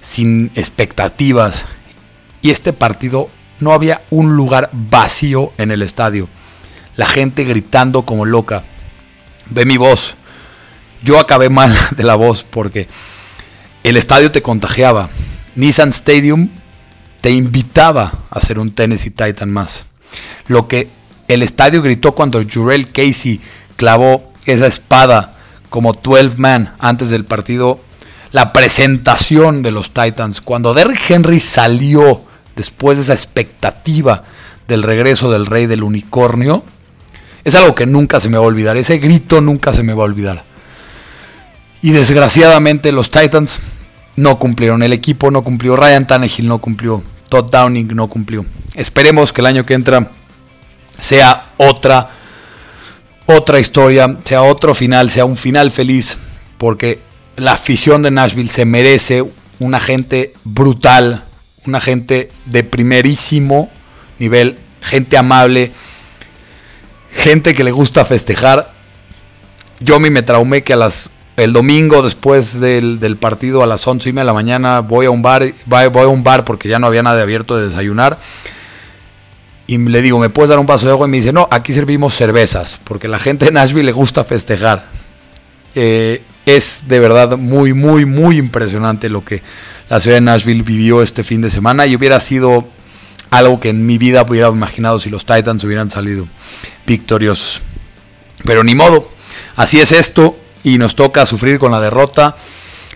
sin 0.02 0.52
expectativas. 0.56 1.66
Y 2.42 2.52
este 2.52 2.74
partido 2.74 3.30
no 3.60 3.74
había 3.74 4.02
un 4.10 4.36
lugar 4.36 4.70
vacío 4.72 5.52
en 5.58 5.72
el 5.72 5.82
estadio. 5.82 6.30
La 6.96 7.08
gente 7.08 7.44
gritando 7.44 8.04
como 8.04 8.26
loca. 8.26 8.64
Ve 9.50 9.66
mi 9.66 9.78
voz 9.78 10.16
yo 11.04 11.20
acabé 11.20 11.50
mal 11.50 11.76
de 11.98 12.04
la 12.04 12.16
voz 12.16 12.44
porque 12.44 12.88
el 13.84 13.98
estadio 13.98 14.32
te 14.32 14.42
contagiaba. 14.42 15.10
Nissan 15.56 15.90
Stadium 15.90 16.50
te 17.22 17.32
invitaba 17.32 18.14
a 18.30 18.40
hacer 18.40 18.60
un 18.60 18.74
Tennessee 18.74 19.12
Titan 19.12 19.52
más. 19.52 19.86
Lo 20.48 20.68
que 20.68 20.88
el 21.28 21.44
estadio 21.44 21.82
gritó 21.82 22.14
cuando 22.14 22.42
Jurel 22.44 22.92
Casey 22.92 23.40
clavó 23.76 24.31
esa 24.46 24.68
espada 24.68 25.34
como 25.70 25.94
12 25.94 26.32
man 26.38 26.74
antes 26.80 27.10
del 27.10 27.26
partido, 27.26 27.80
la 28.32 28.54
presentación 28.54 29.62
de 29.62 29.72
los 29.72 29.94
Titans, 29.94 30.42
cuando 30.42 30.74
Derrick 30.74 31.10
Henry 31.10 31.40
salió 31.40 32.22
después 32.56 32.98
de 32.98 33.04
esa 33.04 33.14
expectativa 33.14 34.24
del 34.68 34.84
regreso 34.84 35.32
del 35.32 35.46
rey 35.46 35.66
del 35.66 35.84
unicornio, 35.84 36.64
es 37.44 37.56
algo 37.56 37.76
que 37.76 37.86
nunca 37.86 38.20
se 38.20 38.30
me 38.30 38.38
va 38.38 38.44
a 38.44 38.48
olvidar, 38.48 38.78
ese 38.78 38.98
grito 39.00 39.42
nunca 39.42 39.74
se 39.74 39.84
me 39.84 39.94
va 39.94 40.04
a 40.04 40.06
olvidar. 40.06 40.44
Y 41.82 41.92
desgraciadamente 41.92 42.92
los 42.92 43.10
Titans 43.10 43.60
no 44.16 44.38
cumplieron. 44.38 44.84
El 44.84 44.94
equipo 44.94 45.32
no 45.32 45.42
cumplió. 45.42 45.76
Ryan 45.76 46.06
Tannehill 46.06 46.48
no 46.48 46.60
cumplió. 46.60 47.04
Todd 47.30 47.50
Downing 47.50 47.96
no 47.96 48.08
cumplió. 48.08 48.46
Esperemos 48.76 49.34
que 49.34 49.42
el 49.42 49.48
año 49.48 49.66
que 49.66 49.74
entra 49.74 50.12
sea 51.00 51.54
otra 51.58 52.12
otra 53.26 53.60
historia, 53.60 54.18
sea 54.26 54.44
otro 54.44 54.76
final, 54.76 55.10
sea 55.12 55.26
un 55.26 55.38
final 55.38 55.72
feliz, 55.72 56.18
porque 56.58 57.02
la 57.36 57.54
afición 57.54 58.02
de 58.02 58.12
Nashville 58.12 58.50
se 58.50 58.66
merece 58.66 59.24
una 59.60 59.80
gente 59.80 60.34
brutal, 60.44 61.24
una 61.66 61.80
gente 61.80 62.30
de 62.46 62.64
primerísimo 62.64 63.70
nivel, 64.20 64.58
gente 64.82 65.18
amable, 65.18 65.72
gente 67.14 67.54
que 67.54 67.64
le 67.64 67.72
gusta 67.72 68.06
festejar. 68.06 68.72
Yo 69.80 69.96
a 69.96 70.00
mí 70.00 70.10
me 70.10 70.22
traumé 70.22 70.64
que 70.64 70.74
a 70.74 70.78
las 70.78 71.12
el 71.38 71.54
domingo 71.54 72.02
después 72.02 72.60
del, 72.60 73.18
partido 73.20 73.64
a 73.64 73.66
las 73.66 73.88
11 73.88 74.10
y 74.10 74.14
media 74.14 74.22
de 74.22 74.28
la 74.28 74.34
mañana 74.34 74.80
voy 74.82 75.06
a 75.06 75.12
un 75.12 75.22
bar, 75.22 75.54
voy 75.66 76.04
a 76.04 76.08
un 76.08 76.24
bar 76.24 76.46
porque 76.46 76.70
ya 76.70 76.78
no 76.78 76.88
había 76.88 77.04
nada 77.04 77.22
abierto 77.22 77.58
de 77.58 77.66
desayunar. 77.66 78.20
Y 79.68 79.78
le 79.78 80.02
digo, 80.02 80.20
¿me 80.20 80.30
puedes 80.30 80.50
dar 80.50 80.60
un 80.60 80.66
vaso 80.66 80.86
de 80.86 80.92
agua? 80.92 81.08
Y 81.08 81.12
me 81.12 81.18
dice, 81.18 81.32
no, 81.32 81.48
aquí 81.52 81.74
servimos 81.74 82.16
cervezas, 82.16 82.80
porque 82.84 83.08
la 83.08 83.20
gente 83.20 83.46
de 83.46 83.52
Nashville 83.52 83.86
le 83.86 83.92
gusta 83.92 84.24
festejar. 84.24 84.86
Eh, 85.76 86.24
es 86.46 86.84
de 86.88 87.00
verdad 87.00 87.38
muy, 87.38 87.74
muy, 87.74 88.06
muy 88.06 88.38
impresionante 88.38 89.10
lo 89.10 89.24
que 89.24 89.42
la 89.90 90.02
ciudad 90.02 90.18
de 90.18 90.22
Nashville 90.22 90.64
vivió 90.64 91.02
este 91.02 91.24
fin 91.24 91.42
de 91.42 91.52
semana 91.52 91.86
y 91.86 91.96
hubiera 91.96 92.20
sido 92.20 92.68
algo 93.30 93.60
que 93.60 93.70
en 93.70 93.86
mi 93.86 93.98
vida 93.98 94.26
hubiera 94.28 94.50
imaginado 94.50 95.00
si 95.00 95.10
los 95.10 95.26
Titans 95.26 95.64
hubieran 95.64 95.90
salido 95.90 96.28
victoriosos. 96.86 97.62
Pero 98.44 98.64
ni 98.64 98.76
modo, 98.76 99.10
así 99.56 99.80
es 99.80 99.92
esto 99.92 100.38
y 100.64 100.78
nos 100.78 100.96
toca 100.96 101.26
sufrir 101.26 101.60
con 101.60 101.72
la 101.72 101.80
derrota. 101.80 102.36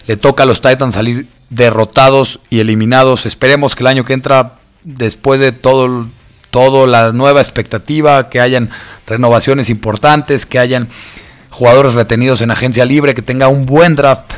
Le 0.08 0.18
toca 0.18 0.44
a 0.44 0.46
los 0.46 0.62
Titans 0.62 0.96
salir 0.96 1.28
derrotados 1.50 2.40
y 2.50 2.60
eliminados. 2.60 3.26
Esperemos 3.26 3.76
que 3.76 3.84
el 3.84 3.88
año 3.88 4.06
que 4.06 4.14
entra, 4.14 4.54
después 4.84 5.40
de 5.40 5.52
todo, 5.52 6.06
todo 6.56 6.88
la 6.88 7.12
nueva 7.12 7.42
expectativa, 7.42 8.30
que 8.30 8.40
hayan 8.40 8.70
renovaciones 9.06 9.70
importantes, 9.70 10.46
que 10.46 10.58
hayan 10.58 10.88
jugadores 11.50 11.96
retenidos 11.96 12.40
en 12.40 12.50
agencia 12.50 12.86
libre, 12.86 13.14
que 13.14 13.22
tenga 13.22 13.50
un 13.50 13.66
buen 13.66 13.98
draft. 13.98 14.36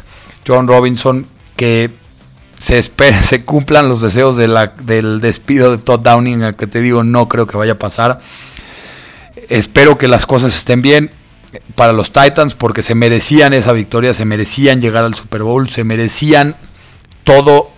John 0.47 0.67
Robinson, 0.67 1.27
que 1.56 1.91
se 2.58 2.82
se 3.23 3.45
cumplan 3.45 3.88
los 3.88 4.01
deseos 4.01 4.36
del 4.36 5.21
despido 5.21 5.69
de 5.69 5.77
Todd 5.77 5.99
Downing, 5.99 6.41
al 6.41 6.56
que 6.56 6.65
te 6.65 6.82
digo 6.82 7.03
no 7.03 7.30
creo 7.30 7.45
que 7.45 7.56
vaya 7.56 7.73
a 7.73 7.77
pasar. 7.77 8.19
Espero 9.47 9.99
que 9.99 10.08
las 10.08 10.25
cosas 10.25 10.56
estén 10.56 10.82
bien 10.82 11.12
para 11.75 11.93
los 11.93 12.12
Titans 12.12 12.56
porque 12.56 12.82
se 12.82 12.95
merecían 12.95 13.53
esa 13.53 13.73
victoria, 13.73 14.15
se 14.15 14.25
merecían 14.25 14.82
llegar 14.82 15.03
al 15.03 15.13
Super 15.13 15.43
Bowl, 15.43 15.69
se 15.69 15.84
merecían 15.84 16.56
todo 17.23 17.69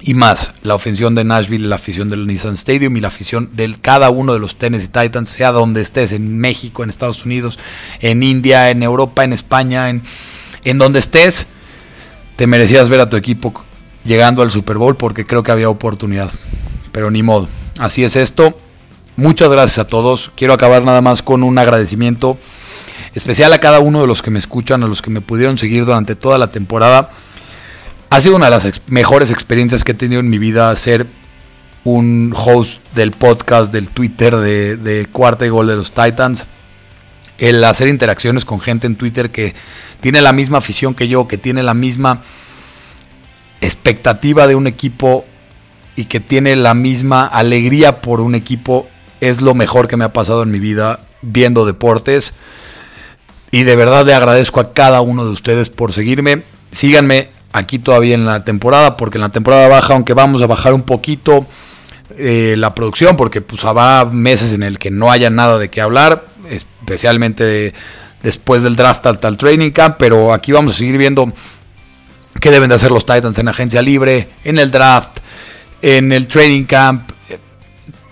y 0.00 0.14
más. 0.14 0.52
La 0.62 0.74
ofensión 0.74 1.14
de 1.14 1.24
Nashville, 1.24 1.68
la 1.68 1.76
afición 1.76 2.10
del 2.10 2.26
Nissan 2.26 2.54
Stadium 2.54 2.96
y 2.96 3.00
la 3.00 3.08
afición 3.08 3.50
de 3.54 3.76
cada 3.80 4.10
uno 4.10 4.32
de 4.32 4.38
los 4.38 4.56
Tennessee 4.56 4.88
Titans, 4.88 5.28
sea 5.30 5.52
donde 5.52 5.82
estés, 5.82 6.12
en 6.12 6.38
México, 6.38 6.82
en 6.82 6.90
Estados 6.90 7.24
Unidos, 7.24 7.58
en 8.00 8.22
India, 8.22 8.70
en 8.70 8.82
Europa, 8.82 9.24
en 9.24 9.32
España, 9.32 9.90
en, 9.90 10.02
en 10.64 10.78
donde 10.78 10.98
estés, 10.98 11.46
te 12.36 12.46
merecías 12.46 12.88
ver 12.88 13.00
a 13.00 13.10
tu 13.10 13.16
equipo 13.16 13.64
llegando 14.04 14.42
al 14.42 14.50
Super 14.50 14.78
Bowl 14.78 14.96
porque 14.96 15.26
creo 15.26 15.42
que 15.42 15.52
había 15.52 15.68
oportunidad. 15.68 16.30
Pero 16.92 17.10
ni 17.10 17.22
modo. 17.22 17.48
Así 17.78 18.02
es 18.02 18.16
esto. 18.16 18.56
Muchas 19.16 19.50
gracias 19.50 19.78
a 19.78 19.86
todos. 19.86 20.30
Quiero 20.36 20.54
acabar 20.54 20.82
nada 20.82 21.02
más 21.02 21.22
con 21.22 21.42
un 21.42 21.58
agradecimiento 21.58 22.38
especial 23.14 23.52
a 23.52 23.58
cada 23.58 23.80
uno 23.80 24.00
de 24.00 24.06
los 24.06 24.22
que 24.22 24.30
me 24.30 24.38
escuchan, 24.38 24.82
a 24.82 24.86
los 24.86 25.02
que 25.02 25.10
me 25.10 25.20
pudieron 25.20 25.58
seguir 25.58 25.84
durante 25.84 26.14
toda 26.16 26.38
la 26.38 26.50
temporada. 26.50 27.10
Ha 28.12 28.20
sido 28.20 28.34
una 28.34 28.46
de 28.46 28.50
las 28.50 28.82
mejores 28.88 29.30
experiencias 29.30 29.84
que 29.84 29.92
he 29.92 29.94
tenido 29.94 30.18
en 30.18 30.28
mi 30.28 30.38
vida 30.38 30.74
ser 30.74 31.06
un 31.84 32.34
host 32.36 32.80
del 32.92 33.12
podcast, 33.12 33.72
del 33.72 33.86
Twitter 33.86 34.34
de, 34.34 34.76
de 34.76 35.06
Cuarta 35.06 35.46
y 35.46 35.48
Gol 35.48 35.68
de 35.68 35.76
los 35.76 35.92
Titans. 35.92 36.44
El 37.38 37.62
hacer 37.62 37.86
interacciones 37.86 38.44
con 38.44 38.60
gente 38.60 38.88
en 38.88 38.96
Twitter 38.96 39.30
que 39.30 39.54
tiene 40.00 40.22
la 40.22 40.32
misma 40.32 40.58
afición 40.58 40.96
que 40.96 41.06
yo, 41.06 41.28
que 41.28 41.38
tiene 41.38 41.62
la 41.62 41.72
misma 41.72 42.22
expectativa 43.60 44.48
de 44.48 44.56
un 44.56 44.66
equipo 44.66 45.24
y 45.94 46.06
que 46.06 46.18
tiene 46.18 46.56
la 46.56 46.74
misma 46.74 47.24
alegría 47.24 48.00
por 48.00 48.20
un 48.20 48.34
equipo 48.34 48.88
es 49.20 49.40
lo 49.40 49.54
mejor 49.54 49.86
que 49.86 49.96
me 49.96 50.04
ha 50.04 50.12
pasado 50.12 50.42
en 50.42 50.50
mi 50.50 50.58
vida 50.58 50.98
viendo 51.22 51.64
deportes. 51.64 52.34
Y 53.52 53.62
de 53.62 53.76
verdad 53.76 54.04
le 54.04 54.14
agradezco 54.14 54.58
a 54.58 54.72
cada 54.72 55.00
uno 55.00 55.24
de 55.24 55.30
ustedes 55.30 55.70
por 55.70 55.92
seguirme. 55.92 56.42
Síganme 56.72 57.28
aquí 57.52 57.78
todavía 57.78 58.14
en 58.14 58.26
la 58.26 58.44
temporada, 58.44 58.96
porque 58.96 59.18
en 59.18 59.22
la 59.22 59.28
temporada 59.30 59.68
baja, 59.68 59.94
aunque 59.94 60.14
vamos 60.14 60.42
a 60.42 60.46
bajar 60.46 60.74
un 60.74 60.82
poquito 60.82 61.46
eh, 62.16 62.54
la 62.56 62.74
producción, 62.74 63.16
porque 63.16 63.40
pues 63.40 63.64
habrá 63.64 64.04
meses 64.04 64.52
en 64.52 64.62
el 64.62 64.78
que 64.78 64.90
no 64.90 65.10
haya 65.10 65.30
nada 65.30 65.58
de 65.58 65.68
qué 65.68 65.80
hablar, 65.80 66.24
especialmente 66.48 67.72
después 68.22 68.62
del 68.62 68.76
draft 68.76 69.06
al, 69.06 69.18
tal 69.18 69.36
training 69.36 69.70
camp, 69.70 69.96
pero 69.98 70.32
aquí 70.32 70.52
vamos 70.52 70.74
a 70.74 70.78
seguir 70.78 70.98
viendo 70.98 71.32
qué 72.40 72.50
deben 72.50 72.68
de 72.68 72.74
hacer 72.74 72.90
los 72.90 73.06
Titans 73.06 73.38
en 73.38 73.48
agencia 73.48 73.82
libre, 73.82 74.30
en 74.44 74.58
el 74.58 74.70
draft, 74.70 75.18
en 75.82 76.12
el 76.12 76.28
training 76.28 76.64
camp, 76.64 77.10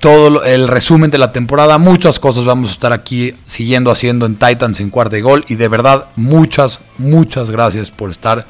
todo 0.00 0.44
el 0.44 0.68
resumen 0.68 1.10
de 1.10 1.18
la 1.18 1.32
temporada, 1.32 1.76
muchas 1.78 2.20
cosas 2.20 2.44
vamos 2.44 2.70
a 2.70 2.72
estar 2.72 2.92
aquí 2.92 3.34
siguiendo 3.46 3.90
haciendo 3.90 4.26
en 4.26 4.36
Titans 4.36 4.78
en 4.80 4.90
cuarta 4.90 5.18
y 5.18 5.22
gol 5.22 5.44
y 5.48 5.56
de 5.56 5.68
verdad 5.68 6.06
muchas, 6.14 6.80
muchas 6.98 7.50
gracias 7.50 7.90
por 7.90 8.10
estar 8.10 8.46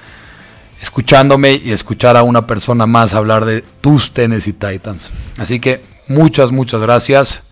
escuchándome 0.80 1.60
y 1.62 1.72
escuchar 1.72 2.16
a 2.16 2.22
una 2.22 2.46
persona 2.46 2.86
más 2.86 3.14
hablar 3.14 3.44
de 3.44 3.62
tus 3.80 4.12
Tennessee 4.12 4.52
Titans. 4.52 5.10
Así 5.36 5.60
que 5.60 5.82
muchas, 6.08 6.52
muchas 6.52 6.80
gracias. 6.80 7.42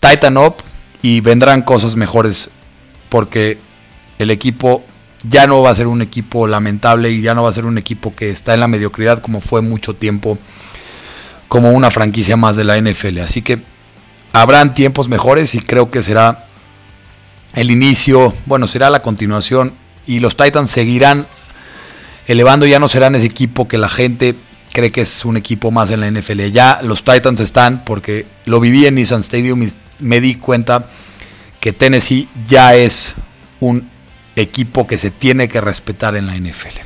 Titan 0.00 0.36
Up 0.36 0.56
y 1.02 1.20
vendrán 1.20 1.62
cosas 1.62 1.96
mejores 1.96 2.50
porque 3.08 3.58
el 4.18 4.30
equipo 4.30 4.84
ya 5.22 5.46
no 5.46 5.62
va 5.62 5.70
a 5.70 5.74
ser 5.74 5.86
un 5.86 6.02
equipo 6.02 6.46
lamentable 6.46 7.10
y 7.10 7.22
ya 7.22 7.34
no 7.34 7.42
va 7.42 7.50
a 7.50 7.52
ser 7.52 7.66
un 7.66 7.78
equipo 7.78 8.12
que 8.12 8.30
está 8.30 8.54
en 8.54 8.60
la 8.60 8.68
mediocridad 8.68 9.20
como 9.20 9.40
fue 9.40 9.60
mucho 9.60 9.94
tiempo 9.94 10.38
como 11.48 11.70
una 11.72 11.90
franquicia 11.90 12.36
más 12.36 12.56
de 12.56 12.64
la 12.64 12.80
NFL. 12.80 13.18
Así 13.18 13.42
que 13.42 13.60
habrán 14.32 14.74
tiempos 14.74 15.08
mejores 15.08 15.54
y 15.54 15.60
creo 15.60 15.90
que 15.90 16.02
será 16.02 16.46
el 17.54 17.70
inicio, 17.70 18.32
bueno, 18.46 18.66
será 18.66 18.88
la 18.90 19.02
continuación 19.02 19.74
y 20.06 20.20
los 20.20 20.36
Titans 20.36 20.70
seguirán 20.70 21.26
elevando, 22.26 22.66
ya 22.66 22.78
no 22.78 22.88
serán 22.88 23.14
ese 23.14 23.26
equipo 23.26 23.68
que 23.68 23.78
la 23.78 23.88
gente 23.88 24.34
cree 24.72 24.90
que 24.90 25.02
es 25.02 25.24
un 25.24 25.36
equipo 25.36 25.70
más 25.70 25.90
en 25.90 26.00
la 26.00 26.10
NFL. 26.10 26.50
Ya 26.50 26.80
los 26.82 27.04
Titans 27.04 27.40
están, 27.40 27.84
porque 27.84 28.26
lo 28.46 28.60
viví 28.60 28.86
en 28.86 28.94
Nissan 28.94 29.20
Stadium 29.20 29.62
y 29.62 29.68
me 30.00 30.20
di 30.20 30.36
cuenta 30.36 30.86
que 31.60 31.72
Tennessee 31.72 32.28
ya 32.48 32.74
es 32.74 33.14
un 33.60 33.88
equipo 34.34 34.86
que 34.86 34.98
se 34.98 35.10
tiene 35.10 35.48
que 35.48 35.60
respetar 35.60 36.16
en 36.16 36.26
la 36.26 36.34
NFL. 36.34 36.78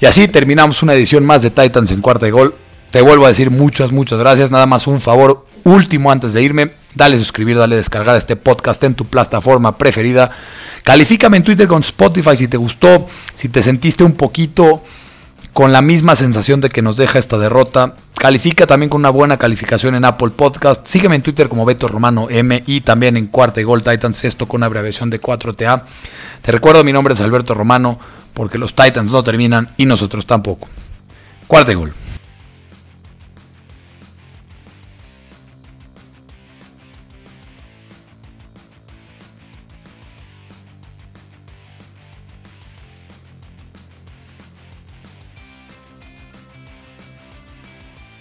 Y 0.00 0.06
así 0.06 0.26
terminamos 0.26 0.82
una 0.82 0.94
edición 0.94 1.24
más 1.24 1.42
de 1.42 1.50
Titans 1.50 1.90
en 1.92 2.00
cuarta 2.00 2.26
de 2.26 2.32
gol. 2.32 2.56
Te 2.90 3.00
vuelvo 3.02 3.24
a 3.24 3.28
decir 3.28 3.50
muchas, 3.50 3.92
muchas 3.92 4.18
gracias. 4.18 4.50
Nada 4.50 4.66
más 4.66 4.86
un 4.86 5.00
favor 5.00 5.46
último 5.64 6.10
antes 6.10 6.32
de 6.32 6.42
irme. 6.42 6.70
Dale 6.94 7.18
suscribir, 7.18 7.56
dale 7.56 7.76
descargar 7.76 8.16
este 8.16 8.36
podcast 8.36 8.82
en 8.84 8.94
tu 8.94 9.04
plataforma 9.06 9.78
preferida. 9.78 10.30
Califícame 10.84 11.38
en 11.38 11.44
Twitter 11.44 11.66
con 11.66 11.82
Spotify 11.82 12.36
si 12.36 12.48
te 12.48 12.56
gustó, 12.56 13.06
si 13.34 13.48
te 13.48 13.62
sentiste 13.62 14.04
un 14.04 14.12
poquito 14.12 14.82
con 15.52 15.72
la 15.72 15.82
misma 15.82 16.16
sensación 16.16 16.60
de 16.60 16.68
que 16.68 16.82
nos 16.82 16.96
deja 16.96 17.18
esta 17.18 17.38
derrota. 17.38 17.96
Califica 18.18 18.66
también 18.66 18.90
con 18.90 19.00
una 19.00 19.10
buena 19.10 19.36
calificación 19.36 19.94
en 19.94 20.04
Apple 20.04 20.30
Podcast. 20.30 20.86
Sígueme 20.86 21.16
en 21.16 21.22
Twitter 21.22 21.48
como 21.48 21.64
Beto 21.64 21.88
Romano 21.88 22.28
M 22.30 22.62
y 22.66 22.82
también 22.82 23.16
en 23.16 23.26
Cuarta 23.26 23.60
y 23.60 23.64
Gol 23.64 23.82
Titans, 23.82 24.24
esto 24.24 24.46
con 24.46 24.62
abreviación 24.62 25.10
de 25.10 25.20
4TA. 25.20 25.84
Te 26.42 26.52
recuerdo, 26.52 26.84
mi 26.84 26.92
nombre 26.92 27.14
es 27.14 27.20
Alberto 27.20 27.54
Romano, 27.54 27.98
porque 28.34 28.58
los 28.58 28.74
Titans 28.74 29.10
no 29.10 29.22
terminan 29.22 29.70
y 29.76 29.86
nosotros 29.86 30.26
tampoco. 30.26 30.68
Cuarta 31.46 31.72
Gol. 31.74 31.92